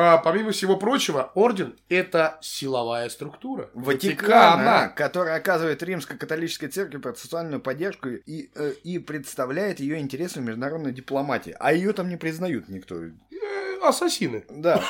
А, 0.00 0.18
помимо 0.18 0.52
всего 0.52 0.76
прочего, 0.76 1.32
орден– 1.34 1.76
это 1.88 2.38
силовая 2.40 3.08
структура. 3.08 3.68
Ватикана, 3.74 4.92
который 4.94 5.34
оказывает 5.34 5.82
римско-католической 5.82 6.68
церкви 6.68 6.98
процессуальную 6.98 7.60
поддержку 7.60 8.10
и, 8.10 8.48
э, 8.54 8.74
и 8.84 9.00
представляет 9.00 9.80
ее 9.80 9.98
интересы 9.98 10.38
в 10.38 10.44
международной 10.44 10.92
дипломатии. 10.92 11.56
А 11.58 11.72
ее 11.72 11.92
там 11.92 12.08
не 12.08 12.16
признают 12.16 12.68
никто. 12.68 12.94
Э, 12.94 13.10
Ассасины. 13.82 14.44
Да. 14.48 14.84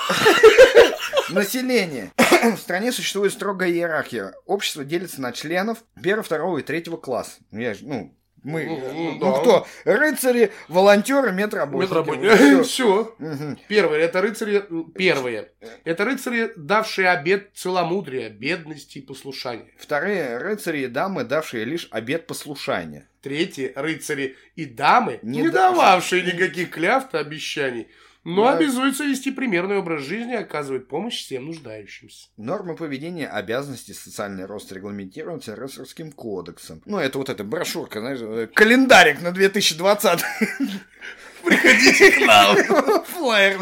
Население. 1.31 2.13
В 2.19 2.59
стране 2.59 2.93
существует 2.93 3.33
строгая 3.33 3.71
иерархия. 3.71 4.35
Общество 4.45 4.85
делится 4.85 5.23
на 5.23 5.33
членов 5.33 5.85
первого, 6.03 6.23
второго 6.23 6.59
и 6.59 6.63
третьего 6.63 6.99
класса. 6.99 7.39
Я 7.51 7.75
ну, 7.81 8.15
мы, 8.45 8.65
Ну, 8.67 8.93
ну, 8.95 9.19
да. 9.19 9.41
кто? 9.41 9.67
Рыцари, 9.85 10.53
волонтеры, 10.69 11.33
медработники. 11.33 11.91
Медработники. 11.91 12.55
Вот 12.55 12.67
Все. 12.67 13.17
Первые 13.69 14.05
это 14.05 14.21
рыцари. 14.23 14.65
Первые. 14.95 15.51
Это 15.85 16.05
рыцари, 16.05 16.53
давшие 16.57 17.09
обет 17.11 17.51
целомудрия, 17.55 18.29
бедности 18.31 18.99
и 18.99 19.03
послушания. 19.03 19.67
Вторые 19.79 20.39
рыцари 20.39 20.81
и 20.83 20.87
дамы, 20.87 21.25
давшие 21.25 21.65
лишь 21.65 21.89
обет 21.91 22.27
послушания. 22.27 23.09
Третьи– 23.21 23.73
рыцари 23.77 24.37
и 24.55 24.65
дамы, 24.65 25.19
Не 25.23 25.41
не, 25.43 25.51
да- 25.51 25.71
дававшие 25.73 26.23
никаких 26.23 26.71
клятв 26.71 27.15
и 27.15 27.19
обещаний, 27.19 27.89
но 28.29 28.45
Да. 28.45 28.57
обязуются 28.59 29.05
вести 29.05 29.31
примерный 29.31 29.79
образ 29.79 30.03
жизни 30.03 30.33
и 30.35 30.37
оказывать 30.37 30.87
помощь 30.87 31.17
всем 31.25 31.47
нуждающимся. 31.47 32.29
Нормы 32.37 32.77
поведения, 32.77 33.27
обязанности, 33.27 33.93
социальный 33.93 34.45
рост 34.45 34.71
регламентируются 34.71 35.57
рыцарским 35.57 36.13
кодексом. 36.13 36.83
Ну, 36.85 36.99
это 36.99 37.17
вот 37.17 37.31
эта 37.31 37.43
брошюрка, 37.43 38.01
знаешь, 38.01 38.19
э, 38.21 38.47
календарик 38.53 39.23
на 39.23 39.33
2020. 39.33 40.21
Приходите 41.45 42.11
к 42.13 42.27
нам! 42.27 42.57
Флаер. 43.05 43.61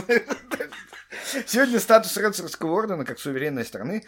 Сегодня 1.46 1.78
статус 1.78 2.16
рыцарского 2.16 2.72
ордена 2.72 3.04
как 3.04 3.18
суверенной 3.20 3.64
страны 3.64 4.04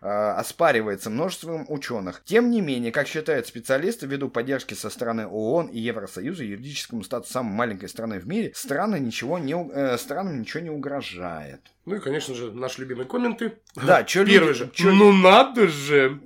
оспаривается 0.00 1.10
множеством 1.10 1.66
ученых. 1.68 2.22
Тем 2.24 2.50
не 2.50 2.60
менее, 2.60 2.92
как 2.92 3.06
считают 3.06 3.46
специалисты, 3.46 4.06
ввиду 4.06 4.28
поддержки 4.28 4.74
со 4.74 4.90
стороны 4.90 5.26
ООН 5.26 5.68
и 5.68 5.78
Евросоюза 5.78 6.44
юридическому 6.44 7.02
статусу 7.02 7.32
самой 7.32 7.54
маленькой 7.54 7.88
страны 7.88 8.18
в 8.18 8.26
мире, 8.26 8.52
страны 8.54 8.98
ничего 9.00 9.38
не, 9.38 9.54
э, 9.54 9.96
странам 9.98 10.40
ничего 10.40 10.62
не 10.62 10.70
угрожает. 10.70 11.60
Ну 11.88 11.96
и, 11.96 12.00
конечно 12.00 12.34
же, 12.34 12.52
наши 12.52 12.82
любимые 12.82 13.06
комменты. 13.08 13.58
Да, 13.74 14.04
чё 14.04 14.26
Первый 14.26 14.48
люди- 14.48 14.58
же. 14.58 14.70
чё- 14.74 14.92
Ну 14.92 15.10
надо 15.10 15.66
же! 15.68 16.20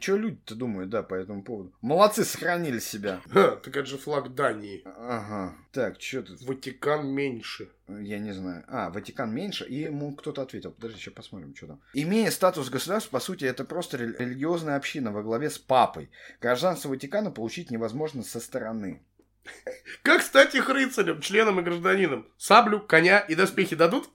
Что 0.00 0.16
люди-то 0.16 0.56
думают, 0.56 0.90
да, 0.90 1.04
по 1.04 1.14
этому 1.14 1.44
поводу? 1.44 1.72
Молодцы, 1.80 2.24
сохранили 2.24 2.80
себя. 2.80 3.20
Ха, 3.30 3.52
так 3.56 3.76
это 3.76 3.86
же 3.86 3.98
флаг 3.98 4.34
Дании. 4.34 4.82
Ага. 4.84 5.54
Так, 5.70 6.00
что 6.02 6.22
тут? 6.22 6.42
Ватикан 6.42 7.06
меньше. 7.06 7.68
Я 7.88 8.18
не 8.18 8.32
знаю. 8.32 8.64
А, 8.66 8.90
Ватикан 8.90 9.32
меньше, 9.32 9.64
и 9.64 9.76
ему 9.82 10.12
кто-то 10.16 10.42
ответил. 10.42 10.72
Подожди, 10.72 10.98
сейчас 10.98 11.14
посмотрим, 11.14 11.54
что 11.54 11.68
там. 11.68 11.80
Имея 11.92 12.30
статус 12.32 12.68
государства, 12.68 13.12
по 13.12 13.20
сути, 13.20 13.44
это 13.44 13.64
просто 13.64 13.96
рели- 13.96 14.16
религиозная 14.18 14.74
община 14.76 15.12
во 15.12 15.22
главе 15.22 15.50
с 15.50 15.58
папой. 15.58 16.10
Гражданство 16.40 16.88
Ватикана 16.88 17.30
получить 17.30 17.70
невозможно 17.70 18.24
со 18.24 18.40
стороны. 18.40 19.02
Как 20.02 20.22
стать 20.22 20.54
их 20.56 20.68
рыцарем, 20.68 21.20
членом 21.20 21.60
и 21.60 21.62
гражданином? 21.62 22.26
Саблю, 22.38 22.80
коня 22.80 23.20
и 23.20 23.34
доспехи 23.36 23.76
дадут? 23.76 24.08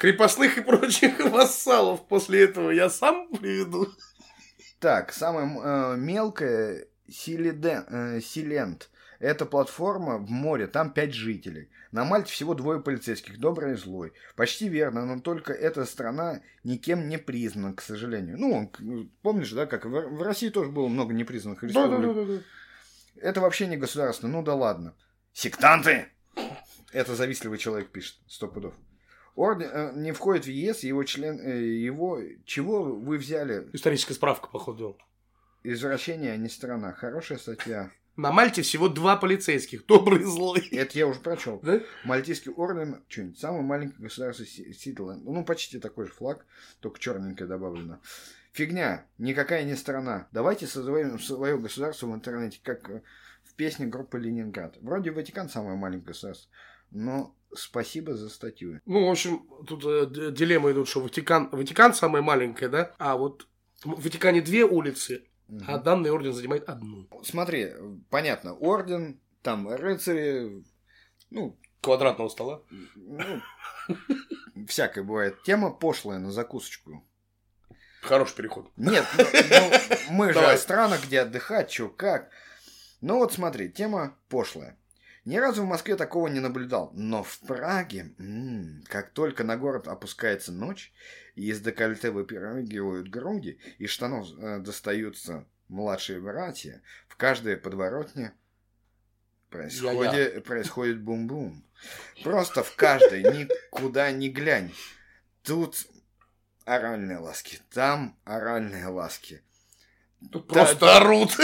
Крепостных 0.00 0.56
и 0.56 0.62
прочих 0.62 1.20
вассалов 1.30 2.08
после 2.08 2.44
этого 2.44 2.70
я 2.70 2.88
сам 2.88 3.28
приведу. 3.28 3.86
Так, 4.78 5.12
самая 5.12 5.44
э, 5.92 5.96
мелкая 5.98 6.86
Силиден- 7.06 7.84
э, 8.16 8.20
Силент. 8.22 8.88
Это 9.18 9.44
платформа 9.44 10.16
в 10.16 10.30
море, 10.30 10.68
там 10.68 10.90
пять 10.94 11.12
жителей. 11.12 11.68
На 11.92 12.06
Мальте 12.06 12.32
всего 12.32 12.54
двое 12.54 12.80
полицейских, 12.80 13.38
добрый 13.38 13.74
и 13.74 13.76
злой. 13.76 14.14
Почти 14.36 14.70
верно, 14.70 15.04
но 15.04 15.20
только 15.20 15.52
эта 15.52 15.84
страна 15.84 16.40
никем 16.64 17.10
не 17.10 17.18
признана, 17.18 17.74
к 17.74 17.82
сожалению. 17.82 18.38
Ну, 18.38 18.72
помнишь, 19.20 19.52
да, 19.52 19.66
как 19.66 19.84
в, 19.84 19.90
в 19.90 20.22
России 20.22 20.48
тоже 20.48 20.70
было 20.70 20.88
много 20.88 21.12
непризнанных 21.12 21.62
республик. 21.62 22.40
да. 22.40 23.20
Это 23.20 23.42
вообще 23.42 23.66
не 23.66 23.76
государство, 23.76 24.28
ну 24.28 24.42
да 24.42 24.54
ладно. 24.54 24.94
Сектанты! 25.34 26.06
Это 26.90 27.14
завистливый 27.14 27.58
человек 27.58 27.90
пишет, 27.90 28.16
сто 28.26 28.48
пудов. 28.48 28.72
Орден 29.34 29.68
э, 29.72 29.92
не 29.96 30.12
входит 30.12 30.44
в 30.44 30.50
ЕС, 30.50 30.80
его 30.80 31.04
член, 31.04 31.38
э, 31.40 31.62
его, 31.62 32.20
чего 32.44 32.82
вы 32.82 33.16
взяли? 33.18 33.68
Историческая 33.72 34.14
справка, 34.14 34.48
походу. 34.48 34.98
Извращение, 35.62 36.32
а 36.32 36.36
не 36.36 36.48
страна. 36.48 36.92
Хорошая 36.92 37.38
статья. 37.38 37.90
На 38.16 38.32
Мальте 38.32 38.62
всего 38.62 38.88
два 38.88 39.16
полицейских, 39.16 39.86
добрый 39.88 40.22
и 40.22 40.24
злой. 40.24 40.66
Это 40.72 40.98
я 40.98 41.06
уже 41.06 41.20
прочел. 41.20 41.60
Да? 41.62 41.80
Мальтийский 42.04 42.52
орден, 42.52 43.02
что-нибудь, 43.08 43.38
самое 43.38 43.62
маленькое 43.62 44.00
государство 44.02 44.44
Си- 44.44 44.72
Ситленд. 44.74 45.24
Ну, 45.24 45.44
почти 45.44 45.78
такой 45.78 46.06
же 46.06 46.12
флаг, 46.12 46.44
только 46.80 46.98
черненькое 46.98 47.48
добавлено. 47.48 48.00
Фигня, 48.52 49.06
никакая 49.18 49.62
не 49.64 49.76
страна. 49.76 50.28
Давайте 50.32 50.66
создаем 50.66 51.18
свое 51.20 51.56
государство 51.56 52.08
в 52.08 52.14
интернете, 52.14 52.58
как 52.62 52.90
э, 52.90 53.02
в 53.44 53.54
песне 53.54 53.86
группы 53.86 54.18
Ленинград. 54.18 54.76
Вроде 54.80 55.12
Ватикан 55.12 55.48
самое 55.48 55.76
маленькое 55.76 56.08
государство, 56.08 56.50
но 56.90 57.34
спасибо 57.54 58.14
за 58.14 58.28
статью. 58.28 58.80
Ну, 58.86 59.06
в 59.06 59.10
общем, 59.10 59.46
тут 59.66 59.84
э, 59.84 60.30
дилеммы 60.32 60.72
идут, 60.72 60.88
что 60.88 61.00
Ватикан, 61.00 61.48
Ватикан 61.50 61.94
самая 61.94 62.22
маленькая, 62.22 62.68
да? 62.68 62.94
А 62.98 63.16
вот 63.16 63.46
в 63.84 64.02
Ватикане 64.02 64.40
две 64.40 64.64
улицы, 64.64 65.26
Мгм. 65.48 65.64
а 65.66 65.78
данный 65.78 66.10
орден 66.10 66.32
занимает 66.32 66.68
одну. 66.68 67.08
Смотри, 67.24 67.72
понятно, 68.08 68.54
орден, 68.54 69.20
там 69.42 69.68
рыцари, 69.68 70.64
ну, 71.30 71.58
Квадратного 71.80 72.28
стола. 72.28 72.62
ну, 72.94 73.40
всякое 74.68 75.02
бывает. 75.02 75.42
Тема 75.44 75.70
пошлая 75.72 76.18
на 76.18 76.30
закусочку. 76.30 77.04
Хороший 78.02 78.36
переход. 78.36 78.70
Нет, 78.76 79.04
ну, 79.16 79.24
ну, 79.50 79.96
мы 80.14 80.28
же 80.28 80.34
Давай. 80.34 80.54
о 80.54 80.58
странах, 80.58 81.04
где 81.06 81.20
отдыхать, 81.20 81.70
что 81.70 81.88
как. 81.88 82.30
Ну 83.00 83.16
вот 83.18 83.32
смотри, 83.32 83.70
тема 83.70 84.16
пошлая. 84.28 84.78
Ни 85.24 85.36
разу 85.36 85.62
в 85.62 85.66
Москве 85.66 85.96
такого 85.96 86.28
не 86.28 86.40
наблюдал, 86.40 86.90
но 86.94 87.22
в 87.22 87.38
Праге, 87.40 88.14
м, 88.18 88.82
как 88.88 89.10
только 89.10 89.44
на 89.44 89.56
город 89.56 89.86
опускается 89.86 90.50
ночь, 90.50 90.92
и 91.34 91.48
из 91.48 91.60
декольте 91.60 92.10
выпрыгивают 92.10 93.08
груди, 93.08 93.58
из 93.78 93.90
штанов 93.90 94.28
э, 94.38 94.58
достаются 94.60 95.46
младшие 95.68 96.20
братья, 96.20 96.82
в 97.08 97.16
каждой 97.16 97.56
подворотне 97.56 98.32
происходит, 99.50 100.44
происходит 100.44 101.00
бум-бум. 101.02 101.64
Просто 102.22 102.62
в 102.62 102.74
каждой, 102.76 103.22
никуда 103.22 104.10
не 104.12 104.30
глянь. 104.30 104.72
Тут 105.42 105.86
оральные 106.64 107.18
ласки, 107.18 107.60
там 107.70 108.18
оральные 108.24 108.86
ласки. 108.86 109.42
Тут 110.30 110.46
Да, 110.48 110.52
просто 110.54 110.96
орут. 110.96 111.36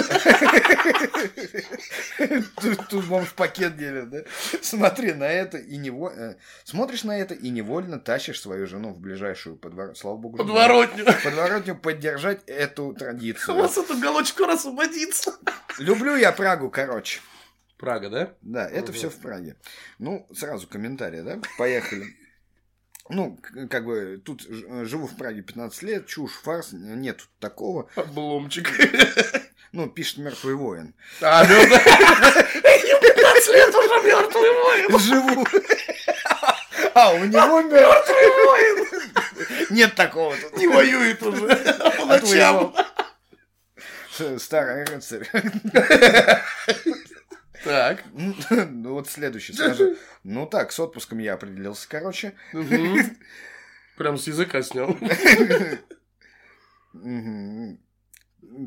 Тут, 2.60 2.88
тут 2.88 3.04
бомж 3.06 3.32
пакет 3.32 3.76
делит, 3.76 4.10
да? 4.10 4.18
Смотри 4.60 5.12
на 5.12 5.24
это 5.24 5.58
и 5.58 5.76
невольно... 5.76 6.36
Смотришь 6.64 7.04
на 7.04 7.18
это 7.18 7.34
и 7.34 7.48
невольно 7.48 7.98
тащишь 7.98 8.40
свою 8.40 8.66
жену 8.66 8.92
в 8.92 9.00
ближайшую 9.00 9.56
подворотню. 9.56 9.96
Слава 9.96 10.16
богу. 10.16 10.36
жену. 10.36 10.48
Подворотню. 10.48 11.04
Подворотню 11.24 11.76
поддержать 11.76 12.42
эту 12.46 12.86
У 12.88 12.94
традицию. 12.94 13.56
вас 13.56 13.76
этот 13.78 13.96
уголочек 13.96 14.34
скоро 14.34 14.52
освободится. 14.52 15.34
Люблю 15.78 16.14
я 16.16 16.32
Прагу, 16.32 16.70
короче. 16.70 17.20
Прага, 17.78 18.08
да? 18.10 18.32
Да, 18.42 18.68
это 18.68 18.92
все 18.92 19.10
в 19.10 19.16
Праге. 19.16 19.56
Ну, 19.98 20.26
сразу 20.34 20.66
комментарий, 20.66 21.22
да? 21.22 21.40
Поехали. 21.58 22.16
Ну, 23.08 23.38
как 23.70 23.84
бы, 23.84 24.20
тут 24.24 24.42
ж- 24.42 24.84
живу 24.86 25.06
в 25.06 25.16
Праге 25.16 25.42
15 25.42 25.82
лет, 25.84 26.06
чушь, 26.06 26.32
фарс, 26.42 26.70
нет 26.72 27.18
тут 27.18 27.28
такого. 27.40 27.88
Обломчик. 27.96 28.68
Ну, 29.72 29.88
пишет 29.90 30.18
мертвый 30.18 30.54
воин. 30.54 30.94
А, 31.20 31.42
ну 31.44 31.48
да. 31.48 31.76
Ему 31.76 33.00
15 33.00 33.48
лет 33.54 33.74
уже 33.74 34.06
мертвый 34.06 34.50
воин. 34.52 34.98
Живу. 35.00 35.46
А, 36.94 37.12
у 37.12 37.18
него 37.24 37.60
мертвый 37.60 38.44
воин. 38.46 38.86
Нет 39.70 39.94
такого 39.94 40.34
тут. 40.36 40.56
Не 40.56 40.66
воюет 40.68 41.22
уже. 41.22 41.46
По 41.48 42.02
А 42.04 42.06
ночам. 42.06 42.20
твоего? 42.20 42.74
Ш- 44.16 44.38
Старый 44.38 44.84
рыцарь. 44.86 45.28
Так. 47.66 48.04
Ну 48.70 48.92
вот 48.94 49.08
следующий 49.08 49.52
сразу. 49.52 49.96
Ну 50.24 50.46
так, 50.46 50.72
с 50.72 50.78
отпуском 50.80 51.18
я 51.18 51.34
определился, 51.34 51.88
короче. 51.88 52.34
Прям 53.96 54.18
с 54.18 54.26
языка 54.26 54.62
снял. 54.62 54.96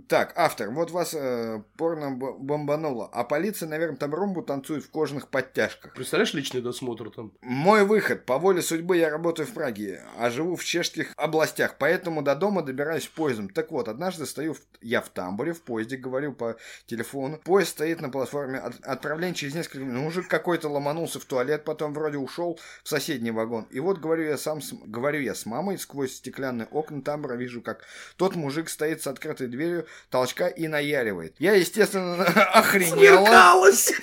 Так, 0.07 0.33
автор, 0.35 0.69
вот 0.71 0.91
вас 0.91 1.13
э, 1.13 1.61
порно 1.77 2.11
бомбануло, 2.11 3.09
а 3.13 3.23
полиция, 3.23 3.69
наверное, 3.69 3.97
там 3.97 4.13
ромбу 4.13 4.41
танцует 4.41 4.83
в 4.83 4.91
кожаных 4.91 5.29
подтяжках. 5.29 5.93
Представляешь 5.93 6.33
личный 6.33 6.61
досмотр 6.61 7.09
там? 7.09 7.31
Мой 7.41 7.85
выход. 7.85 8.25
По 8.25 8.37
воле 8.37 8.61
судьбы 8.61 8.97
я 8.97 9.09
работаю 9.09 9.47
в 9.47 9.53
Праге, 9.53 10.03
а 10.17 10.29
живу 10.29 10.55
в 10.55 10.63
чешских 10.63 11.13
областях, 11.15 11.75
поэтому 11.79 12.21
до 12.21 12.35
дома 12.35 12.61
добираюсь 12.61 13.07
поездом. 13.07 13.49
Так 13.49 13.71
вот, 13.71 13.87
однажды 13.87 14.25
стою 14.25 14.53
в- 14.53 14.61
я 14.81 15.01
в 15.01 15.09
тамбуре, 15.09 15.53
в 15.53 15.61
поезде, 15.61 15.97
говорю 15.97 16.33
по 16.33 16.57
телефону. 16.85 17.39
Поезд 17.43 17.69
стоит 17.71 18.01
на 18.01 18.09
платформе, 18.09 18.59
от- 18.59 18.79
отправление 18.83 19.35
через 19.35 19.55
несколько 19.55 19.79
минут. 19.85 20.03
Мужик 20.03 20.27
какой-то 20.27 20.67
ломанулся 20.69 21.19
в 21.19 21.25
туалет, 21.25 21.63
потом 21.63 21.93
вроде 21.93 22.17
ушел 22.17 22.59
в 22.83 22.89
соседний 22.89 23.31
вагон. 23.31 23.65
И 23.71 23.79
вот 23.79 23.99
говорю 23.99 24.23
я 24.25 24.37
сам, 24.37 24.61
с- 24.61 24.73
говорю 24.73 25.21
я 25.21 25.35
с 25.35 25.45
мамой, 25.45 25.77
сквозь 25.77 26.15
стеклянные 26.15 26.67
окна 26.71 27.01
тамбура 27.01 27.35
вижу, 27.35 27.61
как 27.61 27.83
тот 28.17 28.35
мужик 28.35 28.69
стоит 28.69 29.01
с 29.01 29.07
открытой 29.07 29.47
дверью, 29.47 29.68
толчка 30.09 30.47
и 30.47 30.67
наяривает. 30.67 31.35
Я, 31.39 31.53
естественно, 31.53 32.23
охренела. 32.53 32.95
Смеркалось. 33.25 33.93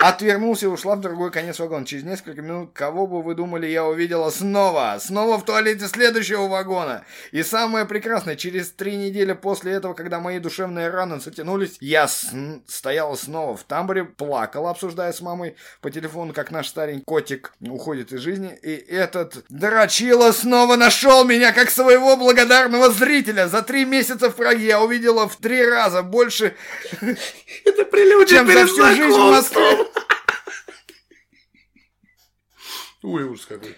Отвернулся 0.00 0.64
и 0.64 0.68
ушла 0.70 0.96
в 0.96 1.00
другой 1.00 1.30
конец 1.30 1.58
вагона. 1.58 1.84
Через 1.84 2.04
несколько 2.04 2.40
минут, 2.40 2.70
кого 2.72 3.06
бы 3.06 3.22
вы 3.22 3.34
думали, 3.34 3.66
я 3.66 3.84
увидела 3.84 4.30
снова. 4.30 4.96
Снова 4.98 5.36
в 5.36 5.44
туалете 5.44 5.88
следующего 5.88 6.48
вагона. 6.48 7.04
И 7.32 7.42
самое 7.42 7.84
прекрасное, 7.84 8.34
через 8.34 8.70
три 8.70 8.96
недели 8.96 9.34
после 9.34 9.72
этого, 9.72 9.92
когда 9.92 10.18
мои 10.18 10.38
душевные 10.38 10.88
раны 10.88 11.20
затянулись, 11.20 11.76
я 11.80 12.08
с... 12.08 12.32
стояла 12.66 13.14
снова 13.14 13.58
в 13.58 13.64
тамбуре, 13.64 14.04
плакала, 14.04 14.70
обсуждая 14.70 15.12
с 15.12 15.20
мамой 15.20 15.56
по 15.82 15.90
телефону, 15.90 16.32
как 16.32 16.50
наш 16.50 16.68
старенький 16.68 17.04
котик 17.04 17.52
уходит 17.60 18.10
из 18.12 18.20
жизни. 18.20 18.58
И 18.62 18.70
этот 18.70 19.44
дрочила 19.50 20.32
снова 20.32 20.76
нашел 20.76 21.24
меня 21.24 21.52
как 21.52 21.68
своего 21.68 22.16
благодарного 22.16 22.88
зрителя. 22.88 23.48
За 23.48 23.60
три 23.60 23.84
месяца 23.84 24.30
в 24.30 24.34
Праге 24.34 24.64
я 24.64 24.80
увидела 24.80 25.28
в 25.28 25.36
три 25.36 25.62
раза 25.62 26.02
больше, 26.02 26.54
Это 27.66 27.84
прелюдия 27.84 28.38
чем 28.38 28.46
за 28.46 28.66
всю 28.66 28.84
жизнь 28.94 29.18
в. 29.18 29.30
Москве. 29.30 29.89
Ой, 33.02 33.24
ужас 33.24 33.46
какой. 33.46 33.76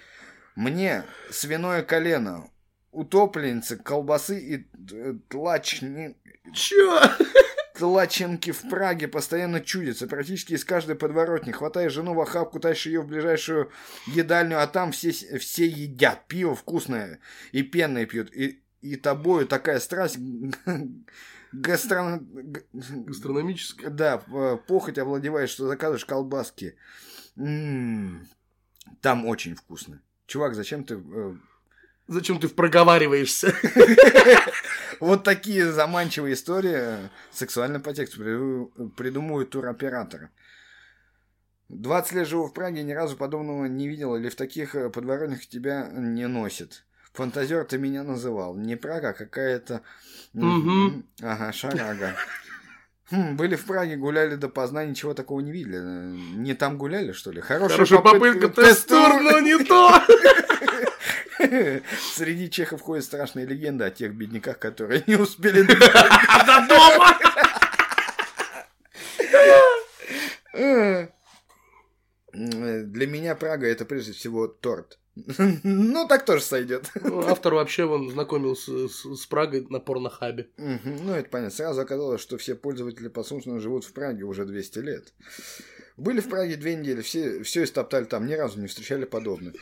Мне 0.57 1.05
свиное 1.31 1.83
колено, 1.83 2.51
утопленницы, 2.91 3.77
колбасы 3.77 4.39
и 4.39 4.69
э, 4.93 5.15
тлачни... 5.29 6.17
Чё? 6.53 7.01
Тлаченки 7.75 8.51
в 8.51 8.69
Праге 8.69 9.09
постоянно 9.09 9.61
чудятся. 9.61 10.07
Практически 10.07 10.53
из 10.53 10.65
каждой 10.65 10.95
подворотни. 10.95 11.53
Хватаешь 11.53 11.93
жену 11.93 12.15
в 12.15 12.21
охапку, 12.21 12.61
тащишь 12.61 12.87
ее 12.87 13.01
в 13.01 13.07
ближайшую 13.07 13.71
едальню, 14.07 14.61
а 14.61 14.67
там 14.67 14.93
все, 14.93 15.11
все 15.11 15.67
едят. 15.67 16.27
Пиво 16.29 16.55
вкусное 16.55 17.21
и 17.53 17.63
пенное 17.63 18.05
пьют. 18.05 18.31
И, 18.35 18.63
и 18.83 18.97
тобою 18.97 19.47
такая 19.47 19.81
страсть 19.81 20.19
гастрон... 21.53 22.27
Гастрономическая. 22.73 23.91
Да, 23.91 24.23
э, 24.27 24.59
похоть 24.67 24.99
овладевает, 24.99 25.51
что 25.51 25.67
заказываешь 25.69 26.05
колбаски. 26.05 26.77
М, 27.37 28.27
Там 29.01 29.27
очень 29.27 29.55
вкусно. 29.55 30.01
Чувак, 30.27 30.55
зачем 30.55 30.85
ты... 30.85 30.95
э, 30.95 31.35
Зачем 32.09 32.39
ты 32.41 32.49
проговариваешься? 32.49 33.55
Вот 35.01 35.25
такие 35.25 35.73
заманчивые 35.73 36.35
истории 36.35 36.75
э, 36.75 37.09
сексуальный 37.33 37.81
подтекст 37.81 38.17
приду- 38.17 38.71
придумывают 38.97 39.51
туроператоры. 39.51 40.31
20 41.69 42.13
лет 42.13 42.29
живу 42.29 42.47
в 42.47 42.53
Праге, 42.53 42.83
ни 42.83 42.93
разу 42.93 43.17
подобного 43.17 43.65
не 43.65 43.89
видел, 43.89 44.15
или 44.15 44.29
в 44.29 44.37
таких 44.37 44.75
э, 44.75 44.91
подворотнях 44.91 45.47
тебя 45.47 45.89
не 45.93 46.27
носит. 46.29 46.85
Фантазер 47.13 47.65
ты 47.65 47.79
меня 47.79 48.03
называл. 48.05 48.55
Не 48.57 48.77
Прага, 48.77 49.11
а 49.11 49.13
какая-то... 49.13 49.83
Мгм. 50.33 51.05
Ага, 51.21 51.53
шарага. 51.53 52.17
Хм, 53.11 53.37
были 53.37 53.57
в 53.57 53.67
Праге, 53.67 53.97
гуляли 53.97 54.37
допоздна, 54.37 54.87
ничего 54.87 55.13
такого 55.13 55.41
не 55.41 55.53
видели. 55.53 55.79
Не 55.79 56.55
там 56.55 56.79
гуляли, 56.79 57.13
что 57.13 57.31
ли? 57.31 57.43
Хорошая, 57.43 57.77
Хорошая 57.77 57.99
попытка 58.01 58.49
тест-тур, 58.49 59.21
но 59.21 59.41
не 59.41 59.63
то. 59.63 60.01
Среди 62.15 62.49
чехов 62.51 62.81
ходит 62.81 63.05
страшная 63.05 63.45
легенда 63.45 63.87
о 63.87 63.91
тех 63.91 64.15
бедняках, 64.15 64.59
которые 64.59 65.05
не 65.07 65.17
успели 65.17 65.63
До 65.63 66.67
дома. 66.69 67.19
Э, 70.55 71.09
Для 72.33 73.07
меня 73.07 73.35
Прага 73.35 73.67
это 73.67 73.85
прежде 73.85 74.13
всего 74.13 74.47
торт. 74.47 74.99
Ну, 75.15 76.09
так 76.09 76.25
тоже 76.25 76.43
сойдет. 76.43 76.91
Ну, 77.03 77.21
Автор 77.27 77.55
вообще 77.55 77.85
вон 77.85 78.11
знакомился 78.11 78.89
с, 78.89 79.05
с 79.05 79.27
Прагой 79.27 79.67
на 79.69 79.79
порнохабе. 79.79 80.49
Ну, 80.57 81.13
это 81.13 81.29
понятно. 81.29 81.55
Сразу 81.55 81.81
оказалось, 81.81 82.21
что 82.21 82.39
все 82.39 82.55
пользователи 82.55 83.09
послушно 83.09 83.61
живут 83.61 83.85
в 83.85 83.93
Праге 83.93 84.25
уже 84.25 84.45
200 84.45 84.79
лет. 84.79 85.13
Были 85.97 86.21
в 86.21 86.29
Праге 86.29 86.57
две 86.57 86.75
недели, 86.75 87.03
все, 87.03 87.43
все 87.43 87.65
истоптали 87.65 88.05
там, 88.05 88.27
ни 88.27 88.33
разу 88.33 88.59
не 88.59 88.67
встречали 88.67 89.05
подобное. 89.05 89.53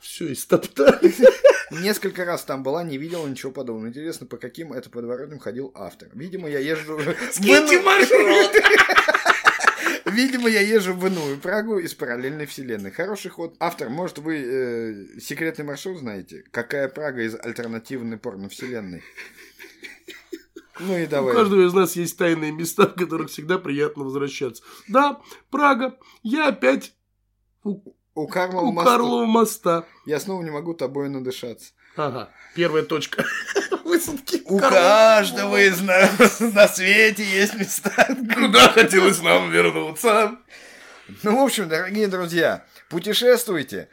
Все, 0.00 0.32
истоптали. 0.32 1.14
Несколько 1.70 2.24
раз 2.24 2.42
там 2.44 2.62
была, 2.62 2.82
не 2.82 2.98
видела 2.98 3.26
ничего 3.26 3.52
подобного. 3.52 3.88
Интересно, 3.88 4.26
по 4.26 4.36
каким 4.36 4.72
это 4.72 4.90
подворотням 4.90 5.38
ходил 5.38 5.70
автор. 5.74 6.08
Видимо, 6.12 6.50
я 6.50 6.58
езжу... 6.58 6.98
в 6.98 7.32
Скиньте 7.32 7.80
маршрут. 7.80 8.52
Видимо, 10.12 10.48
я 10.48 10.60
езжу 10.60 10.94
в 10.94 11.06
иную 11.06 11.38
Прагу 11.38 11.78
из 11.78 11.94
параллельной 11.94 12.46
вселенной. 12.46 12.90
Хороший 12.90 13.30
ход. 13.30 13.54
Автор, 13.58 13.88
может, 13.90 14.18
вы 14.18 14.36
э, 14.36 15.20
секретный 15.20 15.64
маршрут 15.64 15.98
знаете? 15.98 16.44
Какая 16.50 16.88
Прага 16.88 17.22
из 17.22 17.34
альтернативной 17.34 18.18
порно-вселенной? 18.18 19.02
Ну 20.80 20.96
и 20.98 21.04
У 21.04 21.08
давай. 21.08 21.34
каждого 21.34 21.66
из 21.66 21.72
нас 21.74 21.96
есть 21.96 22.16
тайные 22.18 22.50
места, 22.50 22.86
в 22.88 22.94
которых 22.94 23.30
всегда 23.30 23.58
приятно 23.58 24.04
возвращаться. 24.04 24.62
Да, 24.88 25.20
Прага. 25.50 25.96
Я 26.22 26.48
опять 26.48 26.94
у, 27.62 27.80
У 28.14 28.26
Карлова 28.26 28.64
у 28.66 28.72
моста. 28.72 28.90
Карлова 28.90 29.26
моста. 29.26 29.86
Я 30.06 30.18
снова 30.18 30.42
не 30.42 30.50
могу 30.50 30.74
тобой 30.74 31.08
надышаться. 31.08 31.72
Ага, 31.94 32.30
первая 32.54 32.82
точка 32.84 33.24
высадки. 33.92 34.42
У 34.46 34.58
Карлова. 34.58 34.80
каждого 34.80 35.60
из 35.60 35.80
нас 35.80 36.40
на 36.40 36.68
свете 36.68 37.24
есть 37.24 37.54
места. 37.54 38.16
Куда 38.34 38.68
хотелось 38.68 39.20
нам 39.22 39.50
вернуться? 39.50 40.36
Ну, 41.22 41.42
в 41.42 41.44
общем, 41.44 41.68
дорогие 41.68 42.08
друзья, 42.08 42.64
путешествуйте. 42.88 43.88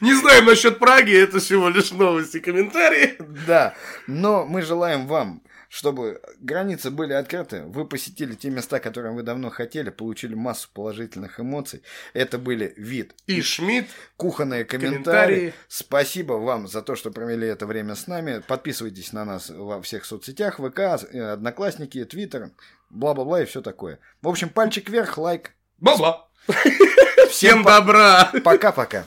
Не 0.00 0.14
знаем 0.14 0.44
насчет 0.44 0.78
Праги, 0.78 1.16
это 1.16 1.40
всего 1.40 1.68
лишь 1.68 1.90
новости, 1.90 2.38
комментарии. 2.38 3.16
Да, 3.46 3.74
но 4.06 4.44
мы 4.44 4.62
желаем 4.62 5.06
вам, 5.06 5.42
чтобы 5.74 6.20
границы 6.38 6.92
были 6.92 7.14
открыты, 7.14 7.64
вы 7.64 7.84
посетили 7.84 8.34
те 8.34 8.48
места, 8.48 8.78
которые 8.78 9.12
вы 9.12 9.24
давно 9.24 9.50
хотели, 9.50 9.90
получили 9.90 10.34
массу 10.36 10.68
положительных 10.72 11.40
эмоций. 11.40 11.82
Это 12.12 12.38
были 12.38 12.72
вид 12.76 13.12
И 13.26 13.42
Шмидт, 13.42 13.88
кухонные 14.16 14.64
комментарии. 14.64 15.00
комментарии. 15.02 15.54
Спасибо 15.66 16.34
вам 16.34 16.68
за 16.68 16.80
то, 16.80 16.94
что 16.94 17.10
провели 17.10 17.48
это 17.48 17.66
время 17.66 17.96
с 17.96 18.06
нами. 18.06 18.40
Подписывайтесь 18.46 19.12
на 19.12 19.24
нас 19.24 19.50
во 19.50 19.82
всех 19.82 20.04
соцсетях, 20.04 20.60
ВК, 20.60 20.78
Одноклассники, 21.12 22.04
Твиттер, 22.04 22.52
бла-бла-бла 22.90 23.42
и 23.42 23.44
все 23.44 23.60
такое. 23.60 23.98
В 24.22 24.28
общем, 24.28 24.50
пальчик 24.50 24.88
вверх, 24.88 25.18
лайк. 25.18 25.54
Баба. 25.78 26.28
Всем 26.46 27.28
Всем 27.30 27.62
добра. 27.64 28.30
пока-пока. 28.44 29.06